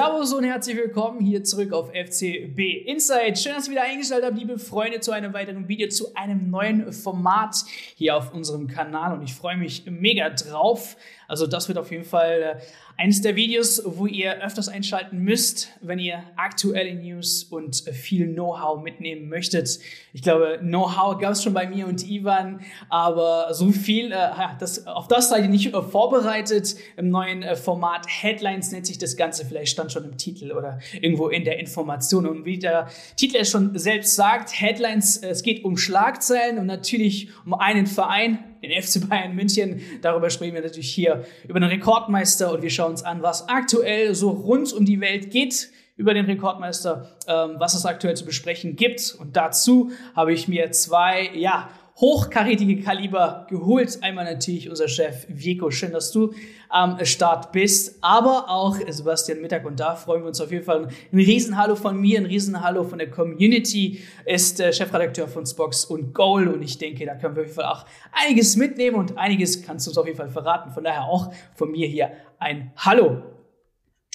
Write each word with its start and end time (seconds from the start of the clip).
himself 0.00 0.09
Servus 0.20 0.34
und 0.34 0.44
herzlich 0.44 0.76
willkommen 0.76 1.20
hier 1.20 1.44
zurück 1.44 1.72
auf 1.72 1.92
FCB 1.94 2.58
Insight. 2.84 3.38
Schön, 3.38 3.54
dass 3.54 3.68
ihr 3.68 3.70
wieder 3.70 3.84
eingeschaltet 3.84 4.26
habt, 4.26 4.38
liebe 4.38 4.58
Freunde, 4.58 5.00
zu 5.00 5.12
einem 5.12 5.32
weiteren 5.32 5.66
Video, 5.66 5.88
zu 5.88 6.14
einem 6.14 6.50
neuen 6.50 6.92
Format 6.92 7.64
hier 7.94 8.18
auf 8.18 8.34
unserem 8.34 8.68
Kanal 8.68 9.16
und 9.16 9.22
ich 9.22 9.32
freue 9.32 9.56
mich 9.56 9.86
mega 9.86 10.28
drauf. 10.28 10.98
Also 11.26 11.46
das 11.46 11.68
wird 11.68 11.78
auf 11.78 11.90
jeden 11.90 12.04
Fall 12.04 12.58
äh, 12.58 12.60
eines 13.00 13.22
der 13.22 13.36
Videos, 13.36 13.80
wo 13.86 14.06
ihr 14.06 14.42
öfters 14.42 14.68
einschalten 14.68 15.20
müsst, 15.20 15.68
wenn 15.80 15.98
ihr 15.98 16.24
aktuelle 16.36 16.92
News 16.94 17.44
und 17.44 17.76
viel 17.76 18.26
Know-how 18.26 18.82
mitnehmen 18.82 19.28
möchtet. 19.28 19.78
Ich 20.12 20.22
glaube, 20.22 20.58
Know-how 20.60 21.18
gab 21.18 21.32
es 21.32 21.42
schon 21.42 21.54
bei 21.54 21.68
mir 21.68 21.86
und 21.86 22.06
Ivan, 22.06 22.60
aber 22.90 23.54
so 23.54 23.70
viel, 23.70 24.12
äh, 24.12 24.28
das, 24.58 24.86
auf 24.86 25.08
das 25.08 25.30
seid 25.30 25.44
ihr 25.44 25.48
nicht 25.48 25.70
vorbereitet. 25.70 26.74
Im 26.96 27.08
neuen 27.08 27.42
äh, 27.42 27.56
Format 27.56 28.06
Headlines 28.08 28.72
nennt 28.72 28.86
sich 28.86 28.98
das 28.98 29.16
Ganze, 29.16 29.46
vielleicht 29.46 29.72
stand 29.72 29.92
schon 29.92 30.04
im 30.04 30.09
Titel 30.16 30.52
oder 30.52 30.78
irgendwo 31.00 31.28
in 31.28 31.44
der 31.44 31.58
Information. 31.58 32.26
Und 32.26 32.44
wie 32.44 32.58
der 32.58 32.88
Titel 33.16 33.36
es 33.36 33.50
schon 33.50 33.78
selbst 33.78 34.14
sagt, 34.14 34.60
Headlines, 34.60 35.18
äh, 35.18 35.28
es 35.28 35.42
geht 35.42 35.64
um 35.64 35.76
Schlagzeilen 35.76 36.58
und 36.58 36.66
natürlich 36.66 37.28
um 37.44 37.54
einen 37.54 37.86
Verein, 37.86 38.38
den 38.62 38.82
FC 38.82 39.08
Bayern 39.08 39.34
München. 39.34 39.80
Darüber 40.02 40.30
sprechen 40.30 40.54
wir 40.54 40.62
natürlich 40.62 40.92
hier 40.92 41.24
über 41.48 41.60
den 41.60 41.68
Rekordmeister 41.68 42.52
und 42.52 42.62
wir 42.62 42.70
schauen 42.70 42.92
uns 42.92 43.02
an, 43.02 43.22
was 43.22 43.48
aktuell 43.48 44.14
so 44.14 44.30
rund 44.30 44.72
um 44.72 44.84
die 44.84 45.00
Welt 45.00 45.30
geht 45.30 45.70
über 46.00 46.14
den 46.14 46.24
Rekordmeister, 46.24 47.10
ähm, 47.26 47.56
was 47.58 47.74
es 47.74 47.84
aktuell 47.84 48.16
zu 48.16 48.24
besprechen 48.24 48.74
gibt. 48.74 49.14
Und 49.18 49.36
dazu 49.36 49.90
habe 50.16 50.32
ich 50.32 50.48
mir 50.48 50.70
zwei, 50.72 51.30
ja, 51.34 51.68
hochkarätige 52.00 52.80
Kaliber 52.82 53.46
geholt. 53.50 53.98
Einmal 54.02 54.24
natürlich 54.24 54.70
unser 54.70 54.88
Chef 54.88 55.26
Vico. 55.28 55.70
Schön, 55.70 55.92
dass 55.92 56.10
du 56.12 56.32
am 56.68 57.04
Start 57.04 57.52
bist. 57.52 57.98
Aber 58.00 58.48
auch 58.48 58.76
Sebastian 58.88 59.40
Mittag. 59.40 59.66
Und 59.66 59.78
da 59.80 59.94
freuen 59.96 60.22
wir 60.22 60.28
uns 60.28 60.40
auf 60.40 60.50
jeden 60.50 60.64
Fall. 60.64 60.88
Ein 61.12 61.18
Riesenhallo 61.18 61.76
von 61.76 62.00
mir, 62.00 62.18
ein 62.18 62.26
Riesenhallo 62.26 62.84
von 62.84 62.98
der 62.98 63.10
Community. 63.10 64.00
Ist 64.24 64.60
äh, 64.60 64.72
Chefredakteur 64.72 65.28
von 65.28 65.44
Spox 65.44 65.84
und 65.84 66.14
Goal. 66.14 66.48
Und 66.48 66.62
ich 66.62 66.78
denke, 66.78 67.04
da 67.04 67.14
können 67.14 67.36
wir 67.36 67.42
auf 67.42 67.48
jeden 67.48 67.60
Fall 67.60 67.66
auch 67.66 67.84
einiges 68.12 68.56
mitnehmen 68.56 68.96
und 68.96 69.18
einiges 69.18 69.62
kannst 69.62 69.86
du 69.86 69.90
uns 69.90 69.98
auf 69.98 70.06
jeden 70.06 70.18
Fall 70.18 70.30
verraten. 70.30 70.70
Von 70.70 70.84
daher 70.84 71.04
auch 71.04 71.32
von 71.54 71.70
mir 71.70 71.86
hier 71.86 72.12
ein 72.38 72.72
Hallo. 72.76 73.22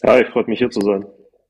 Ja, 0.04 0.20
ich 0.20 0.28
freue 0.30 0.46
mich 0.48 0.58
hier 0.58 0.72
zu 0.72 0.82
sein. 0.82 1.06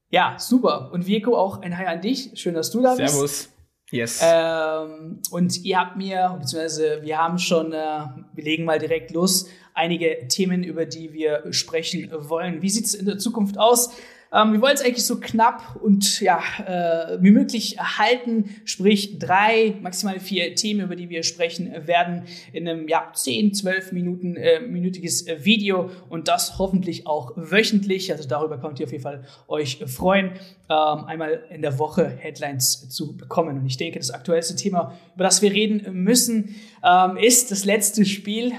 Ja, 0.10 0.36
super. 0.38 0.92
Und 0.92 1.08
Vico, 1.08 1.36
auch 1.36 1.62
ein 1.62 1.78
Hi 1.78 1.86
an 1.86 2.02
dich. 2.02 2.32
Schön, 2.36 2.54
dass 2.54 2.72
du 2.72 2.82
da 2.82 2.96
bist. 2.96 3.14
Servus. 3.14 3.55
Yes. 3.92 4.22
Ähm, 4.24 5.20
und 5.32 5.64
ihr 5.64 5.80
habt 5.80 5.96
mir, 5.96 6.38
beziehungsweise 6.40 7.02
wir 7.04 7.18
haben 7.18 7.38
schon, 7.38 7.72
äh, 7.72 8.06
wir 8.34 8.44
legen 8.44 8.66
mal 8.66 8.80
direkt 8.80 9.12
los, 9.12 9.48
einige 9.74 10.28
Themen, 10.28 10.64
über 10.64 10.86
die 10.86 11.14
wir 11.14 11.44
sprechen 11.52 12.10
wollen. 12.12 12.62
Wie 12.62 12.70
sieht 12.70 12.86
es 12.86 12.96
in 12.96 13.06
der 13.06 13.20
Zukunft 13.20 13.60
aus? 13.60 13.92
Ähm, 14.34 14.54
wir 14.54 14.62
wollen 14.62 14.76
es 14.76 14.82
eigentlich 14.82 15.06
so 15.06 15.20
knapp 15.20 15.80
und 15.82 16.20
ja, 16.22 16.40
äh, 16.66 17.18
wie 17.22 17.32
möglich 17.32 17.78
halten, 17.80 18.50
sprich 18.66 19.20
drei, 19.20 19.76
maximal 19.82 20.20
vier 20.20 20.56
Themen, 20.56 20.82
über 20.82 20.96
die 20.96 21.10
wir 21.10 21.24
sprechen 21.24 21.72
werden, 21.88 22.24
in 22.52 22.68
einem 22.68 22.88
ja, 22.88 23.12
10, 23.14 23.54
12 23.54 23.92
Minuten 23.92 24.36
äh, 24.36 24.60
minütiges 24.60 25.26
Video 25.44 25.90
und 26.10 26.28
das 26.28 26.58
hoffentlich 26.60 27.08
auch 27.08 27.34
wöchentlich. 27.36 28.12
Also 28.12 28.28
darüber 28.28 28.58
könnt 28.60 28.80
ihr 28.80 28.86
auf 28.86 28.92
jeden 28.92 29.04
Fall 29.04 29.24
euch 29.48 29.84
freuen, 29.88 30.32
ähm, 30.70 31.06
einmal 31.06 31.44
in 31.50 31.62
der 31.62 31.78
Woche 31.80 32.08
Headlines 32.08 32.90
zu 32.90 33.16
bekommen. 33.16 33.58
Und 33.60 33.66
ich 33.66 33.78
denke, 33.78 34.00
das 34.00 34.12
aktuellste 34.12 34.56
Thema, 34.56 34.98
über 35.16 35.24
das 35.24 35.42
wir 35.42 35.52
reden 35.52 36.04
müssen, 36.04 36.56
ähm, 36.84 37.18
ist 37.18 37.52
das 37.52 37.66
letzte 37.66 38.06
Spiel 38.06 38.54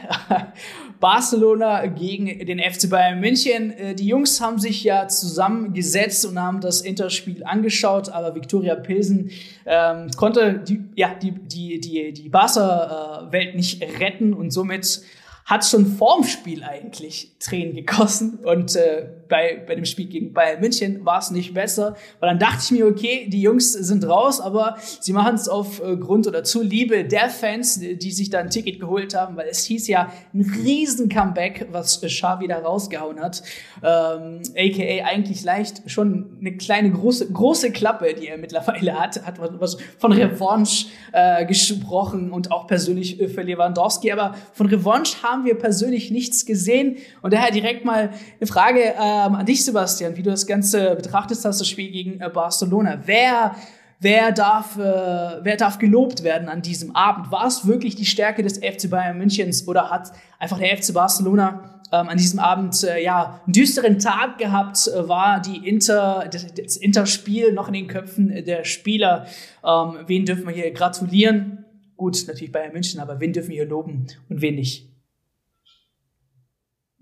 Barcelona 1.00 1.86
gegen 1.86 2.26
den 2.46 2.58
FC 2.58 2.88
Bayern 2.88 3.20
München. 3.20 3.70
Äh, 3.70 3.94
die 3.94 4.06
Jungs 4.06 4.40
haben 4.40 4.58
sich 4.58 4.84
ja 4.84 5.08
zusammengesetzt 5.08 6.26
und 6.26 6.40
haben 6.40 6.60
das 6.60 6.80
Interspiel 6.80 7.44
angeschaut, 7.44 8.08
aber 8.08 8.34
Viktoria 8.34 8.74
Pilsen 8.74 9.30
ähm, 9.66 10.10
konnte 10.16 10.58
die, 10.66 10.84
ja, 10.94 11.14
die, 11.14 11.32
die, 11.32 11.80
die, 11.80 12.12
die 12.12 12.28
Barca-Welt 12.28 13.54
nicht 13.54 13.82
retten 14.00 14.32
und 14.34 14.50
somit 14.50 15.02
hat 15.46 15.64
schon 15.64 15.86
vorm 15.86 16.24
Spiel 16.24 16.64
eigentlich 16.64 17.30
Tränen 17.38 17.74
gegossen 17.76 18.40
und 18.42 18.74
äh, 18.74 19.08
bei, 19.28 19.62
bei 19.66 19.74
dem 19.74 19.84
Spiel 19.84 20.06
gegen 20.06 20.32
Bayern 20.32 20.60
München 20.60 21.04
war 21.04 21.18
es 21.18 21.30
nicht 21.30 21.54
besser, 21.54 21.96
weil 22.20 22.30
dann 22.30 22.38
dachte 22.38 22.58
ich 22.62 22.70
mir, 22.70 22.86
okay, 22.86 23.28
die 23.28 23.42
Jungs 23.42 23.72
sind 23.72 24.06
raus, 24.08 24.40
aber 24.40 24.76
sie 25.00 25.12
machen 25.12 25.34
es 25.34 25.48
auf 25.48 25.80
äh, 25.80 25.96
oder 26.06 26.44
zu 26.44 26.62
Liebe 26.62 27.04
der 27.04 27.28
Fans, 27.28 27.80
die 27.80 28.10
sich 28.10 28.30
da 28.30 28.38
ein 28.38 28.50
Ticket 28.50 28.80
geholt 28.80 29.14
haben, 29.14 29.36
weil 29.36 29.48
es 29.48 29.64
hieß 29.64 29.88
ja 29.88 30.12
ein 30.32 30.40
riesen 30.64 31.08
Comeback, 31.08 31.66
was 31.70 32.00
Xavi 32.00 32.48
da 32.48 32.58
rausgehauen 32.58 33.20
hat, 33.20 33.42
ähm, 33.82 34.40
aka 34.56 35.04
eigentlich 35.04 35.44
leicht 35.44 35.82
schon 35.90 36.36
eine 36.40 36.56
kleine 36.56 36.90
große 36.90 37.32
große 37.32 37.72
Klappe, 37.72 38.14
die 38.14 38.28
er 38.28 38.38
mittlerweile 38.38 38.98
hat, 38.98 39.24
hat 39.26 39.38
was 39.60 39.76
von 39.98 40.12
Revanche 40.12 40.86
äh, 41.12 41.44
gesprochen 41.46 42.30
und 42.30 42.50
auch 42.52 42.66
persönlich 42.66 43.16
für 43.16 43.42
Lewandowski, 43.42 44.12
aber 44.12 44.34
von 44.52 44.66
Revanche 44.66 45.22
haben 45.22 45.44
wir 45.44 45.56
persönlich 45.56 46.10
nichts 46.10 46.46
gesehen. 46.46 46.96
Und 47.22 47.32
daher 47.32 47.50
direkt 47.50 47.84
mal 47.84 48.10
eine 48.38 48.46
Frage 48.46 48.80
äh, 48.80 49.15
ähm, 49.16 49.34
an 49.34 49.46
dich, 49.46 49.64
Sebastian, 49.64 50.16
wie 50.16 50.22
du 50.22 50.30
das 50.30 50.46
Ganze 50.46 50.94
betrachtest 50.94 51.44
hast, 51.44 51.60
das 51.60 51.68
Spiel 51.68 51.90
gegen 51.90 52.20
äh, 52.20 52.28
Barcelona. 52.28 53.00
Wer, 53.04 53.54
wer, 54.00 54.32
darf, 54.32 54.76
äh, 54.76 54.80
wer 54.80 55.56
darf 55.56 55.78
gelobt 55.78 56.22
werden 56.22 56.48
an 56.48 56.62
diesem 56.62 56.94
Abend? 56.94 57.30
War 57.30 57.46
es 57.46 57.66
wirklich 57.66 57.96
die 57.96 58.04
Stärke 58.04 58.42
des 58.42 58.58
FC 58.58 58.90
Bayern 58.90 59.18
Münchens 59.18 59.66
oder 59.66 59.90
hat 59.90 60.12
einfach 60.38 60.58
der 60.58 60.76
FC 60.76 60.92
Barcelona 60.92 61.80
ähm, 61.92 62.08
an 62.08 62.16
diesem 62.18 62.38
Abend 62.40 62.82
äh, 62.84 63.02
ja 63.02 63.40
einen 63.44 63.52
düsteren 63.52 63.98
Tag 63.98 64.38
gehabt? 64.38 64.86
Äh, 64.88 65.08
war 65.08 65.40
die 65.40 65.66
Inter, 65.68 66.28
das, 66.30 66.46
das 66.54 66.76
Interspiel 66.76 67.52
noch 67.52 67.68
in 67.68 67.74
den 67.74 67.86
Köpfen 67.86 68.44
der 68.44 68.64
Spieler? 68.64 69.26
Ähm, 69.64 69.98
wen 70.06 70.24
dürfen 70.26 70.46
wir 70.46 70.54
hier 70.54 70.70
gratulieren? 70.72 71.64
Gut, 71.96 72.24
natürlich 72.26 72.52
Bayern 72.52 72.72
München, 72.72 73.00
aber 73.00 73.20
wen 73.20 73.32
dürfen 73.32 73.48
wir 73.48 73.56
hier 73.56 73.68
loben 73.68 74.06
und 74.28 74.42
wen 74.42 74.56
nicht? 74.56 74.95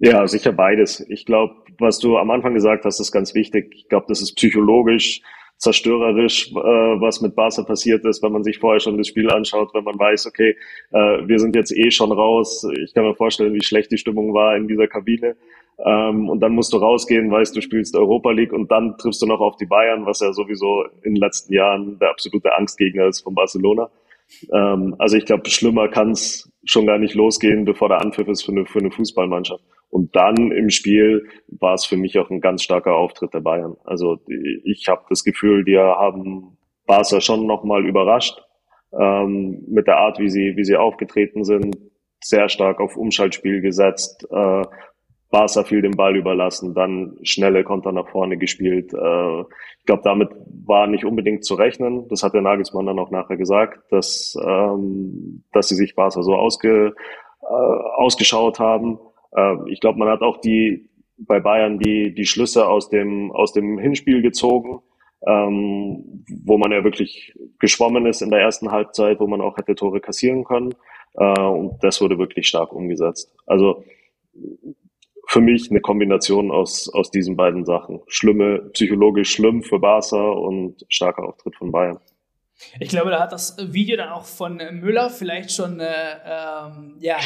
Ja, 0.05 0.27
sicher 0.27 0.53
beides. 0.53 1.01
Ich 1.09 1.25
glaube, 1.25 1.55
was 1.79 1.99
du 1.99 2.19
am 2.19 2.31
Anfang 2.31 2.53
gesagt 2.53 2.85
hast, 2.85 3.01
ist 3.01 3.11
ganz 3.11 3.35
wichtig. 3.35 3.73
Ich 3.75 3.89
glaube, 3.89 4.05
das 4.09 4.21
ist 4.21 4.35
psychologisch, 4.35 5.23
zerstörerisch, 5.57 6.51
äh, 6.53 6.55
was 6.55 7.23
mit 7.23 7.35
Barca 7.35 7.63
passiert 7.63 8.05
ist, 8.05 8.23
wenn 8.23 8.33
man 8.33 8.45
sich 8.45 8.59
vorher 8.59 8.81
schon 8.81 8.99
das 8.99 9.09
Spiel 9.09 9.31
anschaut, 9.31 9.73
wenn 9.73 9.85
man 9.85 9.99
weiß, 9.99 10.27
okay, 10.27 10.57
äh, 10.93 11.27
wir 11.27 11.39
sind 11.39 11.57
jetzt 11.57 11.73
eh 11.75 11.91
schon 11.91 12.13
raus. 12.13 12.67
Ich 12.83 12.93
kann 12.93 13.05
mir 13.05 13.15
vorstellen, 13.15 13.55
wie 13.55 13.65
schlecht 13.65 13.91
die 13.93 13.97
Stimmung 13.97 14.35
war 14.35 14.55
in 14.57 14.69
dieser 14.69 14.89
Kabine. 14.89 15.37
Ähm, 15.79 16.29
und 16.29 16.41
dann 16.41 16.53
musst 16.53 16.75
du 16.75 16.77
rausgehen, 16.77 17.31
weißt 17.31 17.57
du 17.57 17.63
spielst 17.63 17.97
Europa 17.97 18.31
League 18.31 18.53
und 18.53 18.71
dann 18.71 18.99
triffst 18.99 19.23
du 19.23 19.27
noch 19.27 19.41
auf 19.41 19.57
die 19.57 19.67
Bayern, 19.67 20.05
was 20.05 20.21
ja 20.21 20.35
sowieso 20.35 20.85
in 21.03 21.15
den 21.15 21.17
letzten 21.17 21.55
Jahren 21.55 21.99
der 21.99 22.11
absolute 22.11 22.55
Angstgegner 22.55 23.07
ist 23.07 23.23
von 23.23 23.35
Barcelona. 23.35 23.91
Ähm, 24.53 24.95
also 24.99 25.17
ich 25.17 25.27
glaube, 25.27 25.49
schlimmer 25.49 25.89
kann 25.89 26.11
es 26.11 26.51
schon 26.65 26.87
gar 26.87 26.99
nicht 26.99 27.15
losgehen, 27.15 27.65
bevor 27.65 27.89
der 27.89 28.01
Anpfiff 28.01 28.29
ist 28.29 28.45
für 28.45 28.53
eine, 28.53 28.67
für 28.67 28.79
eine 28.79 28.91
Fußballmannschaft. 28.91 29.65
Und 29.91 30.17
dann 30.17 30.51
im 30.51 30.71
Spiel 30.71 31.29
war 31.47 31.75
es 31.75 31.85
für 31.85 31.97
mich 31.97 32.19
auch 32.19 32.31
ein 32.31 32.41
ganz 32.41 32.63
starker 32.63 32.97
Auftritt 32.97 33.33
der 33.33 33.41
Bayern. 33.41 33.77
Also 33.85 34.19
ich 34.65 34.89
habe 34.89 35.05
das 35.09 35.23
Gefühl, 35.23 35.65
die 35.65 35.79
haben 35.79 36.59
Barca 36.87 37.21
schon 37.21 37.47
nochmal 37.47 37.87
überrascht 37.87 38.41
ähm, 38.99 39.63
mit 39.69 39.87
der 39.87 39.99
Art, 39.99 40.19
wie 40.19 40.29
sie, 40.29 40.57
wie 40.57 40.65
sie 40.65 40.77
aufgetreten 40.77 41.45
sind. 41.45 41.77
Sehr 42.21 42.49
stark 42.49 42.81
auf 42.81 42.97
Umschaltspiel 42.97 43.61
gesetzt, 43.61 44.27
äh, 44.31 44.63
Barca 45.35 45.65
viel 45.65 45.83
den 45.83 45.97
Ball 45.97 46.15
überlassen, 46.15 46.75
dann 46.75 47.19
schnelle 47.23 47.65
Konter 47.65 47.91
nach 47.91 48.09
vorne 48.09 48.37
gespielt. 48.37 48.95
Äh, 48.95 49.41
ich 49.41 49.85
glaube, 49.85 50.03
damit 50.05 50.29
war 50.65 50.87
nicht 50.87 51.05
unbedingt 51.05 51.45
zu 51.45 51.57
rechnen. 51.57 52.07
Das 52.09 52.23
hat 52.23 52.35
der 52.35 52.41
Nagelsmann 52.41 52.87
dann 52.87 53.01
auch 53.01 53.11
nachher 53.11 53.37
gesagt, 53.37 53.81
dass, 53.91 54.37
ähm, 54.41 55.43
dass 55.53 55.67
sie 55.67 55.75
sich 55.75 55.97
Barca 55.97 56.23
so 56.23 56.37
ausge, 56.37 56.95
äh, 57.43 57.47
ausgeschaut 57.97 58.61
haben. 58.61 59.01
Äh, 59.33 59.57
ich 59.73 59.81
glaube, 59.81 59.99
man 59.99 60.09
hat 60.09 60.23
auch 60.23 60.37
die 60.37 60.89
bei 61.19 61.41
Bayern 61.41 61.81
die, 61.81 62.15
die 62.15 62.27
Schlüsse 62.27 62.69
aus 62.69 62.89
dem, 62.89 63.33
aus 63.33 63.53
dem 63.53 63.77
Hinspiel 63.77 64.23
gezogen, 64.23 64.83
ähm, 65.27 66.25
wo 66.45 66.59
man 66.59 66.71
ja 66.71 66.85
wirklich 66.85 67.35
geschwommen 67.59 68.07
ist 68.07 68.23
in 68.23 68.31
der 68.31 68.41
ersten 68.41 68.71
Halbzeit, 68.71 69.19
wo 69.19 69.27
man 69.27 69.41
auch 69.41 69.57
hätte 69.57 69.75
Tore 69.75 70.01
kassieren 70.01 70.45
können. 70.45 70.75
Und 71.17 71.79
das 71.81 72.01
wurde 72.01 72.19
wirklich 72.19 72.49
stark 72.49 72.73
umgesetzt. 72.73 73.33
Also 73.47 73.85
für 75.27 75.41
mich 75.41 75.71
eine 75.71 75.81
Kombination 75.81 76.51
aus, 76.51 76.89
aus 76.93 77.11
diesen 77.11 77.37
beiden 77.37 77.65
Sachen. 77.65 78.01
Schlimme, 78.07 78.71
psychologisch 78.73 79.33
schlimm 79.33 79.63
für 79.63 79.79
Barca 79.79 80.31
und 80.31 80.85
starker 80.89 81.25
Auftritt 81.25 81.57
von 81.57 81.73
Bayern. 81.73 81.99
Ich 82.79 82.89
glaube, 82.89 83.11
da 83.11 83.21
hat 83.21 83.33
das 83.33 83.57
Video 83.59 83.97
dann 83.97 84.11
auch 84.11 84.25
von 84.25 84.61
Müller 84.73 85.11
vielleicht 85.11 85.51
schon 85.53 85.81
äh, 85.81 85.87
ähm, 86.25 86.97
ja, 87.01 87.17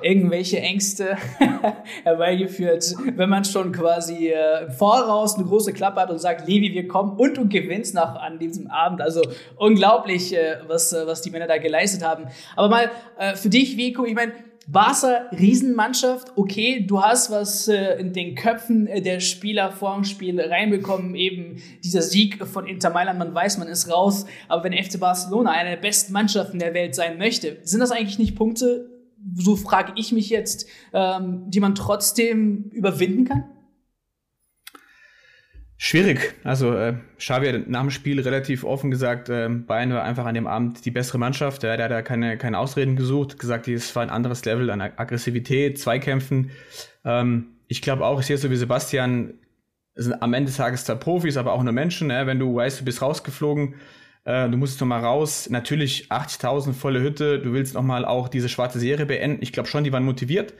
irgendwelche 0.00 0.60
Ängste 0.60 1.16
herbeigeführt, 2.04 2.94
wenn 3.16 3.28
man 3.28 3.44
schon 3.44 3.72
quasi 3.72 4.28
äh, 4.28 4.64
im 4.64 4.70
Voraus 4.70 5.34
eine 5.34 5.44
große 5.44 5.72
Klappe 5.72 6.00
hat 6.00 6.10
und 6.10 6.18
sagt, 6.18 6.46
Levi, 6.46 6.72
wir 6.72 6.86
kommen 6.86 7.18
und 7.18 7.36
du 7.36 7.48
gewinnst 7.48 7.94
noch 7.94 8.14
an 8.14 8.38
diesem 8.38 8.68
Abend. 8.68 9.00
Also 9.00 9.22
unglaublich, 9.56 10.34
äh, 10.34 10.58
was, 10.66 10.92
was 10.92 11.20
die 11.20 11.30
Männer 11.30 11.48
da 11.48 11.58
geleistet 11.58 12.04
haben. 12.04 12.26
Aber 12.54 12.68
mal 12.68 12.90
äh, 13.18 13.34
für 13.34 13.48
dich, 13.48 13.76
Vico, 13.76 14.04
ich 14.04 14.14
meine, 14.14 14.32
Barca, 14.68 15.28
Riesenmannschaft, 15.30 16.32
okay, 16.34 16.84
du 16.84 17.00
hast 17.00 17.30
was 17.30 17.68
äh, 17.68 18.00
in 18.00 18.12
den 18.12 18.34
Köpfen 18.34 18.88
äh, 18.88 19.00
der 19.00 19.20
Spieler 19.20 19.70
vor 19.70 19.94
dem 19.94 20.02
Spiel 20.02 20.40
reinbekommen, 20.40 21.14
eben 21.14 21.62
dieser 21.84 22.02
Sieg 22.02 22.44
von 22.44 22.66
Inter 22.66 22.90
Mailand, 22.90 23.18
man 23.18 23.32
weiß, 23.32 23.58
man 23.58 23.68
ist 23.68 23.88
raus, 23.88 24.26
aber 24.48 24.64
wenn 24.64 24.72
FC 24.72 24.98
Barcelona 24.98 25.52
eine 25.52 25.70
der 25.70 25.76
besten 25.76 26.12
Mannschaften 26.12 26.58
der 26.58 26.74
Welt 26.74 26.96
sein 26.96 27.16
möchte, 27.16 27.58
sind 27.62 27.78
das 27.78 27.92
eigentlich 27.92 28.18
nicht 28.18 28.34
Punkte, 28.34 28.90
so 29.34 29.54
frage 29.54 29.92
ich 29.94 30.10
mich 30.10 30.30
jetzt, 30.30 30.66
ähm, 30.92 31.44
die 31.46 31.60
man 31.60 31.76
trotzdem 31.76 32.64
überwinden 32.72 33.24
kann? 33.24 33.44
Schwierig. 35.78 36.34
Also 36.42 36.74
äh, 36.74 36.94
Xavi 37.18 37.52
hat 37.52 37.68
nach 37.68 37.82
dem 37.82 37.90
Spiel 37.90 38.20
relativ 38.20 38.64
offen 38.64 38.90
gesagt, 38.90 39.28
äh, 39.28 39.48
Bayern 39.48 39.92
war 39.92 40.04
einfach 40.04 40.24
an 40.24 40.34
dem 40.34 40.46
Abend 40.46 40.84
die 40.86 40.90
bessere 40.90 41.18
Mannschaft. 41.18 41.62
Ja, 41.62 41.76
der 41.76 41.84
hat 41.84 41.92
da 41.92 42.02
keine, 42.02 42.38
keine 42.38 42.58
Ausreden 42.58 42.96
gesucht, 42.96 43.38
gesagt, 43.38 43.68
es 43.68 43.94
war 43.94 44.02
ein 44.02 44.10
anderes 44.10 44.44
Level 44.46 44.70
an 44.70 44.80
Aggressivität, 44.80 45.78
Zweikämpfen. 45.78 46.50
Ähm, 47.04 47.48
ich 47.68 47.82
glaube 47.82 48.06
auch, 48.06 48.20
ich 48.20 48.26
sehe 48.26 48.38
so 48.38 48.50
wie 48.50 48.56
Sebastian, 48.56 49.34
sind 49.94 50.22
am 50.22 50.32
Ende 50.32 50.48
des 50.48 50.56
Tages 50.56 50.84
zwar 50.84 50.96
Profis, 50.96 51.36
aber 51.36 51.52
auch 51.52 51.62
nur 51.62 51.72
Menschen. 51.72 52.10
Ja, 52.10 52.26
wenn 52.26 52.38
du 52.38 52.54
weißt, 52.54 52.80
du 52.80 52.84
bist 52.84 53.02
rausgeflogen, 53.02 53.74
äh, 54.24 54.48
du 54.48 54.56
musst 54.56 54.80
noch 54.80 54.86
mal 54.86 55.00
raus. 55.00 55.50
Natürlich 55.50 56.10
80.000 56.10 56.72
volle 56.72 57.02
Hütte. 57.02 57.38
Du 57.38 57.52
willst 57.52 57.74
noch 57.74 57.82
mal 57.82 58.06
auch 58.06 58.28
diese 58.28 58.48
schwarze 58.48 58.78
Serie 58.78 59.04
beenden. 59.04 59.42
Ich 59.42 59.52
glaube 59.52 59.68
schon, 59.68 59.84
die 59.84 59.92
waren 59.92 60.04
motiviert, 60.04 60.54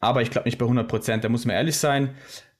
aber 0.00 0.20
ich 0.20 0.30
glaube 0.30 0.46
nicht 0.46 0.58
bei 0.58 0.64
100 0.66 0.88
Prozent. 0.88 1.24
Da 1.24 1.30
muss 1.30 1.46
man 1.46 1.56
ehrlich 1.56 1.76
sein. 1.76 2.10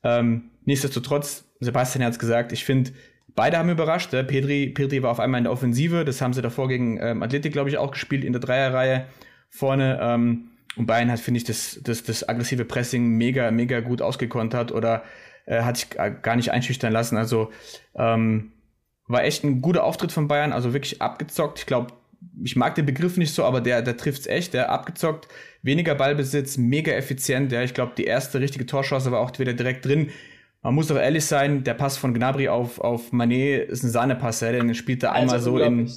Ähm, 0.02 0.50
nichtsdestotrotz 0.64 1.47
Sebastian 1.60 2.04
hat 2.04 2.12
es 2.12 2.18
gesagt, 2.18 2.52
ich 2.52 2.64
finde, 2.64 2.92
beide 3.34 3.58
haben 3.58 3.70
überrascht. 3.70 4.12
Ja. 4.12 4.22
Pedri, 4.22 4.68
Pedri 4.68 5.02
war 5.02 5.10
auf 5.10 5.20
einmal 5.20 5.38
in 5.38 5.44
der 5.44 5.52
Offensive, 5.52 6.04
das 6.04 6.20
haben 6.20 6.32
sie 6.32 6.42
davor 6.42 6.68
gegen 6.68 6.98
ähm, 7.00 7.22
Athletik, 7.22 7.52
glaube 7.52 7.70
ich, 7.70 7.78
auch 7.78 7.92
gespielt, 7.92 8.24
in 8.24 8.32
der 8.32 8.40
Dreierreihe 8.40 9.06
vorne. 9.48 9.98
Ähm, 10.00 10.50
und 10.76 10.86
Bayern 10.86 11.10
hat, 11.10 11.20
finde 11.20 11.38
ich, 11.38 11.44
das, 11.44 11.80
das, 11.82 12.02
das 12.04 12.28
aggressive 12.28 12.64
Pressing 12.64 13.08
mega, 13.08 13.50
mega 13.50 13.80
gut 13.80 14.02
ausgekontert 14.02 14.70
oder 14.70 15.02
äh, 15.46 15.62
hat 15.62 15.76
sich 15.76 15.90
gar 15.90 16.36
nicht 16.36 16.52
einschüchtern 16.52 16.92
lassen. 16.92 17.16
Also 17.16 17.50
ähm, 17.96 18.52
war 19.08 19.24
echt 19.24 19.42
ein 19.42 19.60
guter 19.62 19.84
Auftritt 19.84 20.12
von 20.12 20.28
Bayern, 20.28 20.52
also 20.52 20.72
wirklich 20.72 21.00
abgezockt. 21.00 21.60
Ich 21.60 21.66
glaube, 21.66 21.94
ich 22.42 22.56
mag 22.56 22.74
den 22.74 22.86
Begriff 22.86 23.16
nicht 23.16 23.34
so, 23.34 23.44
aber 23.44 23.60
der, 23.60 23.82
der 23.82 23.96
trifft 23.96 24.20
es 24.20 24.26
echt. 24.26 24.54
Der 24.54 24.70
abgezockt, 24.70 25.28
weniger 25.62 25.94
Ballbesitz, 25.94 26.58
mega 26.58 26.92
effizient. 26.92 27.50
Ja, 27.50 27.62
ich 27.62 27.74
glaube, 27.74 27.92
die 27.96 28.04
erste 28.04 28.40
richtige 28.40 28.66
Torschance 28.66 29.10
war 29.10 29.20
auch 29.20 29.36
wieder 29.38 29.54
direkt 29.54 29.84
drin. 29.84 30.10
Man 30.62 30.74
muss 30.74 30.88
doch 30.88 30.96
ehrlich 30.96 31.24
sein, 31.24 31.62
der 31.62 31.74
Pass 31.74 31.96
von 31.96 32.12
Gnabry 32.12 32.48
auf, 32.48 32.80
auf 32.80 33.12
Manet 33.12 33.68
ist 33.68 33.84
ein 33.84 33.90
Sahnepass, 33.90 34.40
ja, 34.40 34.52
den 34.52 34.74
spielt 34.74 35.02
er 35.02 35.12
einmal 35.12 35.36
also 35.36 35.52
so 35.52 35.58
in. 35.58 35.88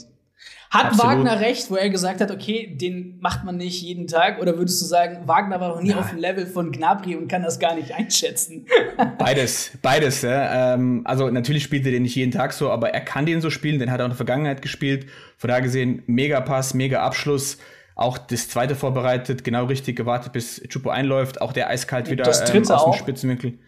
Hat 0.72 0.86
Absolut. 0.86 1.18
Wagner 1.18 1.42
recht, 1.42 1.70
wo 1.70 1.76
er 1.76 1.90
gesagt 1.90 2.22
hat, 2.22 2.32
okay, 2.32 2.78
den 2.80 3.20
macht 3.20 3.44
man 3.44 3.58
nicht 3.58 3.82
jeden 3.82 4.08
Tag? 4.08 4.40
Oder 4.42 4.58
würdest 4.58 4.82
du 4.82 4.86
sagen, 4.86 5.28
Wagner 5.28 5.60
war 5.60 5.76
noch 5.76 5.82
nie 5.82 5.90
ja. 5.90 6.00
auf 6.00 6.12
dem 6.12 6.18
Level 6.18 6.46
von 6.46 6.72
Gnabry 6.72 7.18
und 7.18 7.28
kann 7.28 7.44
das 7.44 7.60
gar 7.60 7.76
nicht 7.76 7.94
einschätzen? 7.94 8.66
Beides, 9.18 9.72
beides. 9.82 10.22
Ja. 10.22 10.76
Ähm, 10.76 11.02
also 11.04 11.30
natürlich 11.30 11.64
spielt 11.64 11.86
er 11.86 11.92
den 11.92 12.04
nicht 12.04 12.16
jeden 12.16 12.32
Tag 12.32 12.54
so, 12.54 12.72
aber 12.72 12.92
er 12.92 13.02
kann 13.02 13.26
den 13.26 13.42
so 13.42 13.50
spielen, 13.50 13.80
den 13.80 13.92
hat 13.92 14.00
er 14.00 14.04
auch 14.04 14.08
in 14.08 14.12
der 14.12 14.18
Vergangenheit 14.18 14.62
gespielt. 14.62 15.08
Von 15.38 15.50
daher 15.50 15.62
gesehen, 15.62 16.04
mega 16.08 16.40
Pass, 16.40 16.74
mega 16.74 17.02
Abschluss. 17.02 17.58
Auch 17.96 18.18
das 18.18 18.48
zweite 18.48 18.76
vorbereitet, 18.76 19.44
genau 19.44 19.66
richtig 19.66 19.98
gewartet, 19.98 20.32
bis 20.32 20.62
Chupo 20.70 20.90
einläuft. 20.90 21.42
Auch 21.42 21.52
der 21.52 21.70
eiskalt 21.70 22.10
wieder 22.10 22.24
ähm, 22.24 22.72
aus 22.72 22.86
dem 22.86 22.94
Spitzenwinkel. 22.94 23.60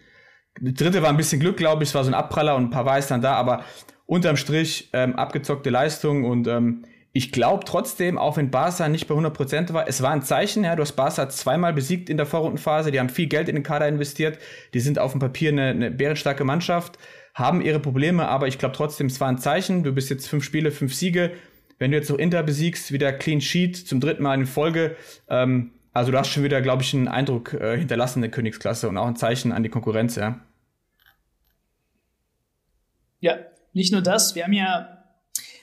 Die 0.60 0.74
dritte 0.74 1.02
war 1.02 1.10
ein 1.10 1.16
bisschen 1.16 1.40
Glück, 1.40 1.56
glaube 1.56 1.82
ich. 1.82 1.90
Es 1.90 1.94
war 1.94 2.04
so 2.04 2.10
ein 2.10 2.14
Abpraller 2.14 2.56
und 2.56 2.64
ein 2.64 2.70
paar 2.70 2.98
ist 2.98 3.10
dann 3.10 3.22
da, 3.22 3.34
aber 3.34 3.64
unterm 4.06 4.36
Strich 4.36 4.90
ähm, 4.92 5.16
abgezockte 5.16 5.70
Leistung 5.70 6.24
und 6.24 6.46
ähm, 6.46 6.84
ich 7.16 7.30
glaube 7.30 7.64
trotzdem, 7.64 8.18
auch 8.18 8.36
wenn 8.36 8.50
Barca 8.50 8.88
nicht 8.88 9.06
bei 9.06 9.14
100% 9.14 9.72
war, 9.72 9.86
es 9.86 10.02
war 10.02 10.10
ein 10.10 10.22
Zeichen. 10.22 10.64
Ja, 10.64 10.74
du 10.74 10.82
hast 10.82 10.94
Barca 10.94 11.28
zweimal 11.28 11.72
besiegt 11.72 12.10
in 12.10 12.16
der 12.16 12.26
Vorrundenphase. 12.26 12.90
Die 12.90 12.98
haben 12.98 13.08
viel 13.08 13.28
Geld 13.28 13.48
in 13.48 13.54
den 13.54 13.62
Kader 13.62 13.86
investiert. 13.86 14.38
Die 14.74 14.80
sind 14.80 14.98
auf 14.98 15.12
dem 15.12 15.20
Papier 15.20 15.50
eine, 15.50 15.68
eine 15.68 15.90
bärenstarke 15.92 16.42
Mannschaft, 16.42 16.98
haben 17.32 17.60
ihre 17.60 17.78
Probleme, 17.78 18.26
aber 18.26 18.48
ich 18.48 18.58
glaube 18.58 18.74
trotzdem, 18.74 19.06
es 19.06 19.20
war 19.20 19.28
ein 19.28 19.38
Zeichen. 19.38 19.84
Du 19.84 19.92
bist 19.92 20.10
jetzt 20.10 20.28
fünf 20.28 20.42
Spiele, 20.42 20.72
fünf 20.72 20.92
Siege. 20.92 21.30
Wenn 21.78 21.92
du 21.92 21.96
jetzt 21.96 22.10
noch 22.10 22.18
Inter 22.18 22.42
besiegst, 22.42 22.90
wieder 22.90 23.12
Clean 23.12 23.40
Sheet 23.40 23.76
zum 23.76 24.00
dritten 24.00 24.24
Mal 24.24 24.34
in 24.34 24.46
Folge. 24.46 24.96
Ähm, 25.28 25.70
also 25.94 26.10
du 26.10 26.18
hast 26.18 26.28
schon 26.28 26.42
wieder, 26.42 26.60
glaube 26.60 26.82
ich, 26.82 26.92
einen 26.92 27.08
Eindruck 27.08 27.54
äh, 27.54 27.78
hinterlassen 27.78 28.18
in 28.18 28.22
der 28.22 28.30
Königsklasse 28.32 28.88
und 28.88 28.98
auch 28.98 29.06
ein 29.06 29.16
Zeichen 29.16 29.52
an 29.52 29.62
die 29.62 29.68
Konkurrenz, 29.68 30.16
ja. 30.16 30.40
Ja, 33.20 33.38
nicht 33.72 33.92
nur 33.92 34.02
das, 34.02 34.34
wir 34.34 34.44
haben 34.44 34.52
ja 34.52 35.04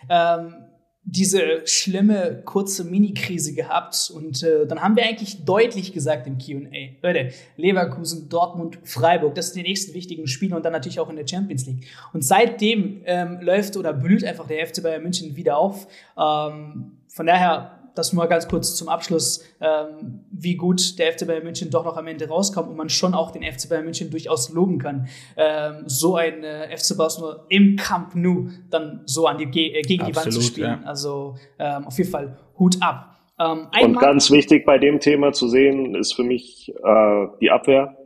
ähm, 0.10 0.56
diese 1.04 1.66
schlimme 1.66 2.44
kurze 2.46 2.86
Mini-Krise 2.86 3.54
gehabt 3.54 4.12
und 4.16 4.42
äh, 4.42 4.66
dann 4.66 4.82
haben 4.82 4.96
wir 4.96 5.04
eigentlich 5.04 5.44
deutlich 5.44 5.94
gesagt 5.94 6.28
im 6.28 6.38
Q&A, 6.38 6.96
Leute, 7.06 7.34
Leverkusen, 7.58 8.30
Dortmund, 8.30 8.80
Freiburg, 8.84 9.36
das 9.36 9.48
sind 9.48 9.64
die 9.66 9.70
nächsten 9.70 9.94
wichtigen 9.94 10.28
Spiele 10.28 10.56
und 10.56 10.64
dann 10.64 10.72
natürlich 10.74 11.00
auch 11.00 11.10
in 11.10 11.18
der 11.18 11.28
Champions 11.28 11.66
League. 11.66 11.88
Und 12.14 12.24
seitdem 12.24 13.02
ähm, 13.06 13.40
läuft 13.42 13.76
oder 13.76 13.94
blüht 13.94 14.24
einfach 14.24 14.48
der 14.48 14.66
FC 14.66 14.82
Bayern 14.82 15.04
München 15.04 15.36
wieder 15.36 15.58
auf. 15.58 15.88
Ähm, 16.18 16.94
von 17.10 17.26
daher 17.26 17.81
das 17.96 18.14
nur 18.14 18.28
ganz 18.28 18.48
kurz 18.48 18.76
zum 18.76 18.90
Abschluss, 18.90 19.44
ähm, 19.60 20.26
wie 20.32 20.56
gut 20.56 20.98
der 21.00 21.14
FC 21.14 21.28
Bayern 21.28 21.44
München 21.44 21.70
doch 21.70 21.86
noch 21.86 21.98
am 21.98 22.08
Ende 22.08 22.28
rauskommt 22.28 22.70
und 22.70 22.78
man 22.78 22.90
schon 22.90 23.14
auch 23.14 23.32
den 23.32 23.44
FC 23.44 23.70
Bayern 23.70 23.86
München 23.86 24.10
durchaus 24.10 24.52
loben 24.52 24.80
kann, 24.80 25.08
ähm, 25.38 25.84
so 25.86 26.16
ein 26.16 26.44
äh, 26.44 26.76
FC 26.76 26.98
Barcelona 26.98 27.46
im 27.50 27.76
Camp 27.76 28.16
Nou 28.16 28.48
dann 28.70 29.02
so 29.06 29.28
an 29.28 29.38
die, 29.38 29.44
äh, 29.44 29.82
gegen 29.82 30.04
Absolut, 30.04 30.08
die 30.08 30.16
Wand 30.16 30.34
zu 30.34 30.42
spielen. 30.42 30.80
Ja. 30.84 30.88
Also 30.88 31.36
ähm, 31.60 31.86
auf 31.86 31.98
jeden 31.98 32.12
Fall 32.12 32.38
Hut 32.58 32.78
ab. 32.82 33.18
Ähm, 33.40 33.68
und 33.82 34.00
ganz 34.00 34.32
wichtig 34.32 34.66
bei 34.66 34.78
dem 34.78 35.00
Thema 35.00 35.34
zu 35.34 35.48
sehen 35.48 35.96
ist 35.96 36.14
für 36.14 36.24
mich 36.24 36.72
äh, 36.84 37.28
die 37.42 37.50
Abwehr. 37.50 37.98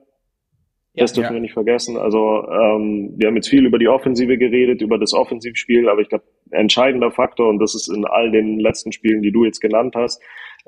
Ja, 0.96 1.04
das 1.04 1.14
dürfen 1.14 1.30
ja. 1.30 1.34
wir 1.36 1.42
nicht 1.42 1.54
vergessen. 1.54 1.98
Also 1.98 2.48
ähm, 2.50 3.14
wir 3.18 3.28
haben 3.28 3.36
jetzt 3.36 3.50
viel 3.50 3.66
über 3.66 3.78
die 3.78 3.90
Offensive 3.90 4.38
geredet, 4.38 4.82
über 4.82 4.98
das 4.98 5.14
Offensivspiel, 5.14 5.90
aber 5.90 6.02
ich 6.02 6.10
glaube, 6.10 6.24
entscheidender 6.52 7.12
Faktor, 7.12 7.50
und 7.50 7.60
das 7.60 7.76
ist 7.76 7.90
in 7.90 8.06
all 8.06 8.32
den 8.32 8.60
letzten 8.60 8.92
Spielen, 8.94 9.22
die 9.22 9.32
du 9.32 9.44
jetzt 9.44 9.60
genannt 9.60 9.96
hast, 9.96 10.22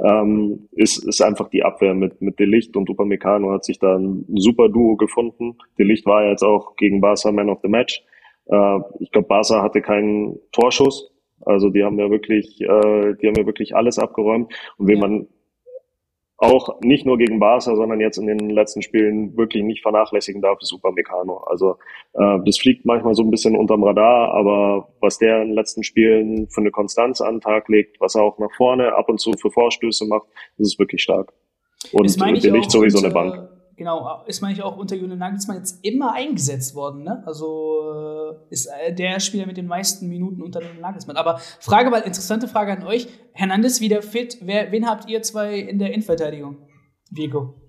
ähm, 0.03 0.67
ist, 0.73 1.03
ist 1.07 1.21
einfach 1.21 1.49
die 1.49 1.63
Abwehr 1.63 1.93
mit, 1.93 2.21
mit 2.21 2.39
Delicht 2.39 2.75
und 2.75 2.89
Upamecano 2.89 3.51
hat 3.51 3.63
sich 3.63 3.79
da 3.79 3.97
ein 3.97 4.25
super 4.35 4.69
Duo 4.69 4.95
gefunden. 4.95 5.57
Delicht 5.79 6.05
war 6.05 6.27
jetzt 6.29 6.43
auch 6.43 6.75
gegen 6.75 7.01
Barca 7.01 7.31
Man 7.31 7.49
of 7.49 7.59
the 7.63 7.69
Match. 7.69 8.03
Äh, 8.47 8.79
ich 8.99 9.11
glaube, 9.11 9.27
Barca 9.27 9.63
hatte 9.63 9.81
keinen 9.81 10.37
Torschuss. 10.51 11.11
Also 11.45 11.69
die 11.69 11.83
haben 11.83 11.97
ja 11.99 12.09
wirklich, 12.09 12.59
äh, 12.61 13.15
die 13.15 13.27
haben 13.27 13.35
ja 13.37 13.45
wirklich 13.45 13.75
alles 13.75 13.97
abgeräumt. 13.97 14.53
Und 14.77 14.87
wenn 14.87 14.99
man 14.99 15.27
auch 16.37 16.79
nicht 16.81 17.05
nur 17.05 17.17
gegen 17.17 17.39
Barca, 17.39 17.75
sondern 17.75 17.99
jetzt 17.99 18.17
in 18.17 18.27
den 18.27 18.49
letzten 18.49 18.81
Spielen 18.83 19.35
wirklich 19.35 19.63
nicht 19.63 19.81
vernachlässigen 19.81 20.41
darf, 20.41 20.59
ist 20.61 20.71
Upamecano. 20.71 21.37
Also 21.37 21.77
äh, 22.13 22.37
das 22.45 22.59
fliegt 22.59 22.85
manchmal 22.85 23.15
so 23.15 23.23
ein 23.23 23.31
bisschen 23.31 23.55
unterm 23.55 23.83
Radar, 23.83 24.33
aber 24.33 24.89
was 25.01 25.17
der 25.17 25.41
in 25.41 25.49
den 25.49 25.55
letzten 25.55 25.83
Spielen 25.83 26.47
für 26.49 26.61
eine 26.61 26.71
Konstanz 26.71 27.21
an 27.21 27.35
den 27.35 27.41
Tag 27.41 27.67
legt, 27.69 27.99
was 27.99 28.15
er 28.15 28.21
auch 28.21 28.37
nach 28.37 28.51
vorne 28.55 28.93
ab 28.95 29.09
und 29.09 29.19
zu 29.19 29.33
für 29.33 29.49
Vorstöße 29.49 30.05
macht, 30.05 30.27
das 30.57 30.67
ist 30.67 30.79
wirklich 30.79 31.01
stark. 31.01 31.33
Und 31.91 32.21
der 32.21 32.51
Licht 32.51 32.71
sowieso 32.71 32.99
eine 32.99 33.13
Bank 33.13 33.56
genau, 33.77 34.23
ist 34.25 34.41
man 34.41 34.59
auch 34.61 34.75
unter 34.75 34.95
Julian 34.95 35.19
Nagelsmann 35.19 35.57
jetzt 35.57 35.85
immer 35.85 36.13
eingesetzt 36.13 36.75
worden, 36.75 37.03
ne? 37.03 37.23
Also 37.25 38.35
äh, 38.49 38.53
ist 38.53 38.65
äh, 38.65 38.93
der 38.93 39.19
Spieler 39.19 39.45
mit 39.45 39.55
den 39.55 39.67
meisten 39.67 40.09
Minuten 40.09 40.41
unter 40.41 40.61
Julian 40.61 40.81
Nagelsmann. 40.81 41.15
Aber 41.15 41.37
Frage 41.59 41.89
mal, 41.89 41.99
interessante 42.01 42.47
Frage 42.47 42.73
an 42.73 42.83
euch. 42.83 43.07
Hernandez 43.33 43.79
wieder 43.79 44.01
fit. 44.01 44.39
Wer, 44.41 44.71
wen 44.71 44.87
habt 44.87 45.09
ihr 45.09 45.21
zwei 45.21 45.59
in 45.59 45.79
der 45.79 45.93
Innenverteidigung? 45.93 46.57
Vigo. 47.11 47.61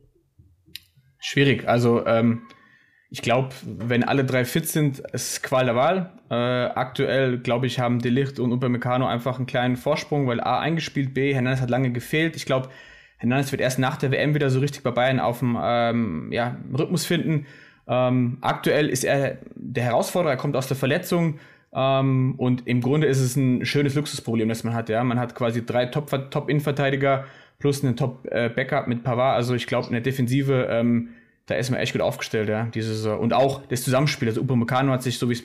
Schwierig. 1.21 1.69
Also, 1.69 2.05
ähm, 2.07 2.43
ich 3.11 3.23
glaube, 3.23 3.50
wenn 3.65 4.05
alle 4.05 4.25
drei 4.25 4.45
fit 4.45 4.67
sind, 4.67 4.99
ist 4.99 5.43
Qual 5.43 5.65
der 5.65 5.77
Wahl. 5.77 6.12
Äh, 6.31 6.35
aktuell, 6.35 7.38
glaube 7.38 7.67
ich, 7.67 7.81
haben 7.81 8.00
Delicht 8.00 8.38
und 8.38 8.53
Upamecano 8.53 9.07
einfach 9.07 9.38
einen 9.38 9.47
kleinen 9.47 9.77
Vorsprung, 9.77 10.27
weil 10.27 10.41
A 10.41 10.61
eingespielt, 10.61 11.15
B, 11.15 11.33
Hernandez 11.33 11.62
hat 11.62 11.71
lange 11.71 11.91
gefehlt. 11.91 12.37
Ich 12.37 12.45
glaube, 12.45 12.69
Hernandez 13.19 13.53
wird 13.53 13.61
erst 13.61 13.79
nach 13.79 13.97
der 13.97 14.11
WM 14.11 14.35
wieder 14.35 14.49
so 14.49 14.61
richtig 14.61 14.83
bei 14.83 14.91
Bayern 14.91 15.21
auf 15.21 15.41
dem 15.41 15.59
ähm, 15.61 16.33
ja, 16.33 16.57
Rhythmus 16.77 17.05
finden. 17.05 17.47
Ähm, 17.87 18.39
aktuell 18.41 18.89
ist 18.89 19.05
er 19.05 19.39
der 19.55 19.85
Herausforderer, 19.85 20.33
er 20.33 20.37
kommt 20.37 20.57
aus 20.57 20.69
der 20.69 20.77
Verletzung. 20.77 21.39
Ähm, 21.73 22.35
und 22.37 22.67
im 22.67 22.81
Grunde 22.81 23.07
ist 23.07 23.21
es 23.21 23.37
ein 23.37 23.65
schönes 23.67 23.95
Luxusproblem, 23.95 24.49
das 24.49 24.65
man 24.65 24.75
hat. 24.75 24.89
Ja, 24.89 25.03
man 25.05 25.19
hat 25.19 25.35
quasi 25.35 25.65
drei 25.65 25.87
Top-Innenverteidiger 25.87 27.25
plus 27.59 27.85
einen 27.85 27.97
Top-Backup 27.97 28.87
mit 28.87 29.03
Pavard. 29.03 29.37
Also 29.37 29.55
ich 29.55 29.67
glaube, 29.67 29.89
in 29.89 29.93
der 29.93 30.01
Defensive, 30.01 30.69
ähm, 30.71 31.11
da 31.47 31.57
ist 31.57 31.71
man 31.71 31.81
echt 31.81 31.93
gut 31.93 32.03
aufgestellt, 32.03 32.49
ja, 32.49 32.67
diese 32.67 32.95
Saison. 32.95 33.19
Und 33.19 33.33
auch 33.33 33.63
das 33.67 33.83
Zusammenspiel. 33.83 34.29
Also 34.29 34.43
Upamecano 34.43 34.93
hat 34.93 35.03
sich, 35.03 35.19
so 35.19 35.29
wie 35.29 35.39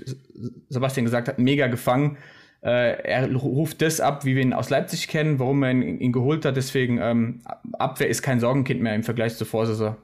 Sebastian 0.70 1.06
gesagt 1.06 1.28
hat, 1.28 1.40
mega 1.40 1.68
gefangen. 1.68 2.18
Äh, 2.64 3.04
er 3.04 3.36
ruft 3.36 3.82
das 3.82 4.00
ab, 4.00 4.24
wie 4.24 4.36
wir 4.36 4.42
ihn 4.42 4.54
aus 4.54 4.70
Leipzig 4.70 5.10
kennen, 5.10 5.38
warum 5.38 5.64
er 5.64 5.72
ihn, 5.72 6.00
ihn 6.00 6.12
geholt 6.14 6.46
hat. 6.46 6.56
Deswegen, 6.56 6.98
ähm, 7.02 7.42
Abwehr 7.78 8.08
ist 8.08 8.22
kein 8.22 8.40
Sorgenkind 8.40 8.82
mehr 8.82 8.96
im 8.96 9.04
Vergleich 9.04 9.36
zur 9.36 9.48
Vorsaison. 9.48 9.98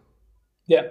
Ja. 0.66 0.84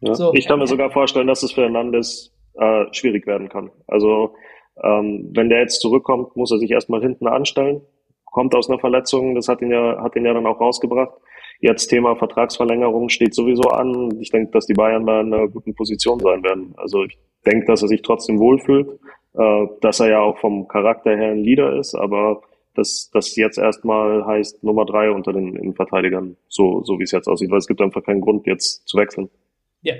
ja. 0.00 0.14
So, 0.14 0.32
ich 0.32 0.46
kann 0.46 0.60
mir 0.60 0.68
sogar 0.68 0.90
vorstellen, 0.92 1.26
dass 1.26 1.42
es 1.42 1.52
für 1.52 1.62
Hernandez 1.62 2.32
äh, 2.54 2.84
schwierig 2.92 3.26
werden 3.26 3.48
kann. 3.48 3.70
Also, 3.88 4.34
ähm, 4.82 5.30
wenn 5.34 5.48
der 5.48 5.60
jetzt 5.60 5.80
zurückkommt, 5.80 6.36
muss 6.36 6.52
er 6.52 6.58
sich 6.58 6.70
erstmal 6.70 7.00
hinten 7.00 7.26
anstellen. 7.26 7.80
Kommt 8.24 8.54
aus 8.54 8.70
einer 8.70 8.78
Verletzung, 8.78 9.34
das 9.34 9.48
hat 9.48 9.60
ihn 9.60 9.72
ja, 9.72 10.00
hat 10.02 10.14
ihn 10.14 10.24
ja 10.24 10.32
dann 10.32 10.46
auch 10.46 10.60
rausgebracht. 10.60 11.12
Jetzt 11.60 11.88
Thema 11.88 12.16
Vertragsverlängerung 12.16 13.08
steht 13.08 13.34
sowieso 13.34 13.68
an. 13.70 14.18
Ich 14.20 14.30
denke, 14.30 14.52
dass 14.52 14.66
die 14.66 14.74
Bayern 14.74 15.06
da 15.06 15.20
in 15.20 15.34
einer 15.34 15.48
guten 15.48 15.74
Position 15.74 16.18
sein 16.20 16.42
werden. 16.42 16.74
Also 16.76 17.04
ich 17.04 17.18
denke, 17.44 17.66
dass 17.66 17.82
er 17.82 17.88
sich 17.88 18.02
trotzdem 18.02 18.38
wohlfühlt, 18.38 18.88
äh, 19.34 19.66
dass 19.80 20.00
er 20.00 20.10
ja 20.10 20.20
auch 20.20 20.38
vom 20.38 20.68
Charakter 20.68 21.16
her 21.16 21.32
ein 21.32 21.44
Leader 21.44 21.78
ist, 21.78 21.94
aber 21.94 22.42
dass 22.74 23.10
das 23.12 23.36
jetzt 23.36 23.58
erstmal 23.58 24.24
heißt 24.26 24.64
Nummer 24.64 24.86
drei 24.86 25.10
unter 25.10 25.32
den 25.32 25.56
Innenverteidigern, 25.56 26.36
so, 26.48 26.82
so 26.84 26.98
wie 26.98 27.04
es 27.04 27.10
jetzt 27.10 27.28
aussieht, 27.28 27.50
weil 27.50 27.58
es 27.58 27.66
gibt 27.66 27.80
einfach 27.80 28.02
keinen 28.02 28.20
Grund, 28.20 28.46
jetzt 28.46 28.88
zu 28.88 28.96
wechseln. 28.96 29.28
Ja. 29.82 29.94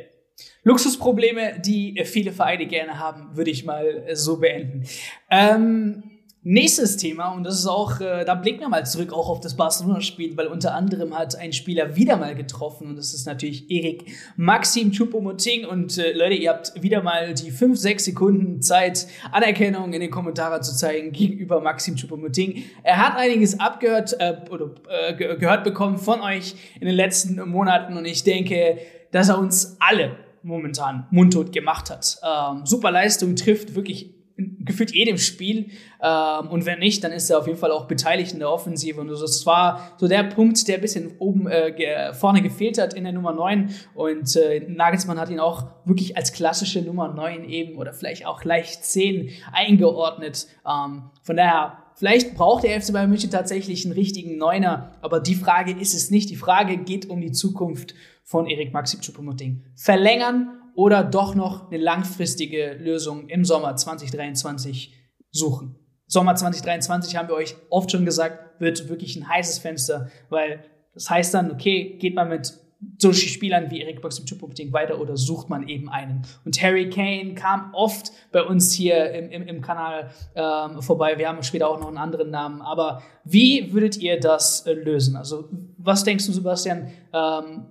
Luxusprobleme, 0.64 1.60
die 1.64 2.00
viele 2.04 2.32
Vereine 2.32 2.66
gerne 2.66 2.98
haben, 2.98 3.36
würde 3.36 3.50
ich 3.50 3.64
mal 3.64 4.04
so 4.14 4.40
beenden. 4.40 4.84
Ähm, 5.30 6.12
Nächstes 6.44 6.96
Thema, 6.96 7.28
und 7.28 7.44
das 7.44 7.54
ist 7.54 7.68
auch, 7.68 8.00
äh, 8.00 8.25
da 8.25 8.34
blicken 8.34 8.58
wir 8.58 8.68
mal 8.68 8.84
zurück 8.84 9.12
auch 9.12 9.28
auf 9.28 9.38
das 9.38 9.56
Barcelona-Spiel, 9.56 10.37
weil 10.37 10.49
unter 10.49 10.75
anderem 10.75 11.16
hat 11.16 11.37
ein 11.37 11.52
Spieler 11.52 11.94
wieder 11.94 12.16
mal 12.16 12.34
getroffen 12.34 12.88
und 12.88 12.96
das 12.96 13.14
ist 13.14 13.26
natürlich 13.26 13.70
Erik 13.70 14.12
Maxim 14.34 14.90
Choupo-Moting. 14.90 15.64
Und 15.64 15.99
äh, 15.99 16.12
Leute, 16.12 16.34
ihr 16.34 16.50
habt 16.50 16.82
wieder 16.82 17.00
mal 17.00 17.32
die 17.34 17.52
5, 17.52 17.78
6 17.78 18.06
Sekunden 18.06 18.61
Zeit, 18.61 19.06
Anerkennung 19.30 19.92
in 19.92 20.00
den 20.00 20.11
Kommentaren 20.11 20.64
zu 20.64 20.75
zeigen 20.75 21.12
gegenüber 21.12 21.61
Maxim 21.61 21.94
Choupo-Moting. 21.94 22.64
Er 22.82 22.96
hat 22.96 23.16
einiges 23.16 23.61
abgehört 23.61 24.16
äh, 24.18 24.34
oder 24.50 24.72
äh, 24.88 25.14
gehört 25.14 25.62
bekommen 25.62 25.96
von 25.96 26.20
euch 26.22 26.56
in 26.80 26.88
den 26.88 26.96
letzten 26.96 27.37
Monaten 27.49 27.96
und 27.96 28.04
ich 28.04 28.25
denke, 28.25 28.78
dass 29.12 29.28
er 29.28 29.38
uns 29.38 29.76
alle 29.78 30.16
momentan 30.42 31.06
mundtot 31.12 31.52
gemacht 31.52 31.88
hat. 31.88 32.18
Ähm, 32.25 32.66
super 32.66 32.90
Leistung, 32.90 33.37
trifft 33.37 33.76
wirklich 33.76 34.21
gefühlt 34.61 34.92
jedem 34.92 35.18
Spiel. 35.18 35.70
Ähm, 36.02 36.49
und 36.49 36.66
wenn 36.66 36.78
nicht, 36.78 37.02
dann 37.04 37.12
ist 37.12 37.30
er 37.30 37.38
auf 37.38 37.46
jeden 37.46 37.58
Fall 37.58 37.70
auch 37.70 37.87
beteiligt 37.87 38.32
in 38.32 38.38
der 38.38 38.50
Offensive. 38.50 39.00
Und 39.00 39.08
das 39.08 39.46
war 39.46 39.92
so 39.99 40.08
der 40.08 40.25
Punkt, 40.25 40.66
der 40.68 40.76
ein 40.76 40.80
bisschen 40.80 41.12
oben 41.18 41.46
äh, 41.46 42.12
vorne 42.14 42.42
gefehlt 42.42 42.78
hat 42.78 42.94
in 42.94 43.04
der 43.04 43.12
Nummer 43.12 43.32
9. 43.32 43.70
Und 43.94 44.37
äh, 44.37 44.61
Nagelsmann 44.68 45.18
hat 45.18 45.30
ihn 45.30 45.40
auch 45.40 45.66
wirklich 45.84 46.16
als 46.16 46.32
klassische 46.32 46.82
Nummer 46.82 47.08
9 47.08 47.44
eben 47.44 47.76
oder 47.76 47.92
vielleicht 47.92 48.26
auch 48.26 48.44
leicht 48.44 48.84
10 48.84 49.30
eingeordnet. 49.52 50.46
Ähm, 50.66 51.11
von 51.22 51.37
daher 51.37 51.78
Vielleicht 51.94 52.34
braucht 52.34 52.64
der 52.64 52.80
FC 52.80 52.92
Bayern 52.92 53.11
München 53.11 53.30
tatsächlich 53.30 53.84
einen 53.84 53.94
richtigen 53.94 54.37
Neuner, 54.37 54.92
aber 55.02 55.20
die 55.20 55.34
Frage 55.34 55.72
ist 55.72 55.94
es 55.94 56.11
nicht. 56.11 56.30
Die 56.30 56.37
Frage 56.37 56.78
geht 56.78 57.08
um 57.08 57.20
die 57.20 57.32
Zukunft 57.32 57.94
von 58.25 58.46
Erik 58.46 58.72
Maxim 58.72 59.00
Choupo-Moting. 59.00 59.62
Verlängern 59.76 60.62
oder 60.74 61.04
doch 61.04 61.34
noch 61.34 61.70
eine 61.70 61.82
langfristige 61.82 62.74
Lösung 62.74 63.28
im 63.28 63.44
Sommer 63.44 63.76
2023 63.76 64.94
suchen. 65.30 65.76
Sommer 66.06 66.34
2023 66.34 67.16
haben 67.16 67.28
wir 67.28 67.34
euch 67.34 67.56
oft 67.70 67.90
schon 67.90 68.04
gesagt, 68.04 68.60
wird 68.60 68.88
wirklich 68.88 69.16
ein 69.16 69.28
heißes 69.28 69.58
Fenster, 69.58 70.10
weil 70.28 70.64
das 70.94 71.08
heißt 71.08 71.32
dann, 71.34 71.50
okay, 71.50 71.96
geht 71.98 72.14
man 72.14 72.28
mit 72.28 72.52
solchen 72.98 73.28
Spielern 73.28 73.70
wie 73.70 73.80
Erik 73.80 74.02
Box 74.02 74.18
im 74.18 74.26
Choupo-Moting 74.26 74.72
weiter 74.72 75.00
oder 75.00 75.16
sucht 75.16 75.48
man 75.48 75.68
eben 75.68 75.88
einen. 75.88 76.22
Und 76.44 76.60
Harry 76.62 76.90
Kane 76.90 77.34
kam 77.34 77.72
oft 77.74 78.12
bei 78.32 78.42
uns 78.42 78.72
hier 78.72 79.12
im, 79.12 79.30
im, 79.30 79.46
im 79.46 79.62
Kanal 79.62 80.10
ähm, 80.34 80.82
vorbei. 80.82 81.16
Wir 81.18 81.28
haben 81.28 81.42
später 81.42 81.68
auch 81.68 81.78
noch 81.80 81.88
einen 81.88 81.98
anderen 81.98 82.30
Namen. 82.30 82.60
Aber 82.60 83.02
wie 83.24 83.72
würdet 83.72 83.98
ihr 83.98 84.18
das 84.18 84.66
äh, 84.66 84.72
lösen? 84.72 85.16
Also 85.16 85.48
was 85.78 86.04
denkst 86.04 86.26
du, 86.26 86.32
Sebastian? 86.32 86.88
Ähm, 87.12 87.66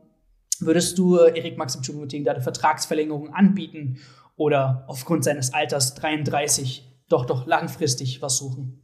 Würdest 0.66 0.98
du 0.98 1.18
äh, 1.18 1.38
Erik 1.38 1.58
Maxim 1.58 1.82
Choupo-Moting 1.82 2.24
da 2.24 2.32
eine 2.32 2.42
Vertragsverlängerung 2.42 3.34
anbieten 3.34 3.98
oder 4.36 4.86
aufgrund 4.88 5.24
seines 5.24 5.54
Alters 5.54 5.96
33 5.96 6.88
doch 7.10 7.26
doch 7.26 7.46
langfristig 7.46 8.22
was 8.22 8.38
suchen? 8.38 8.82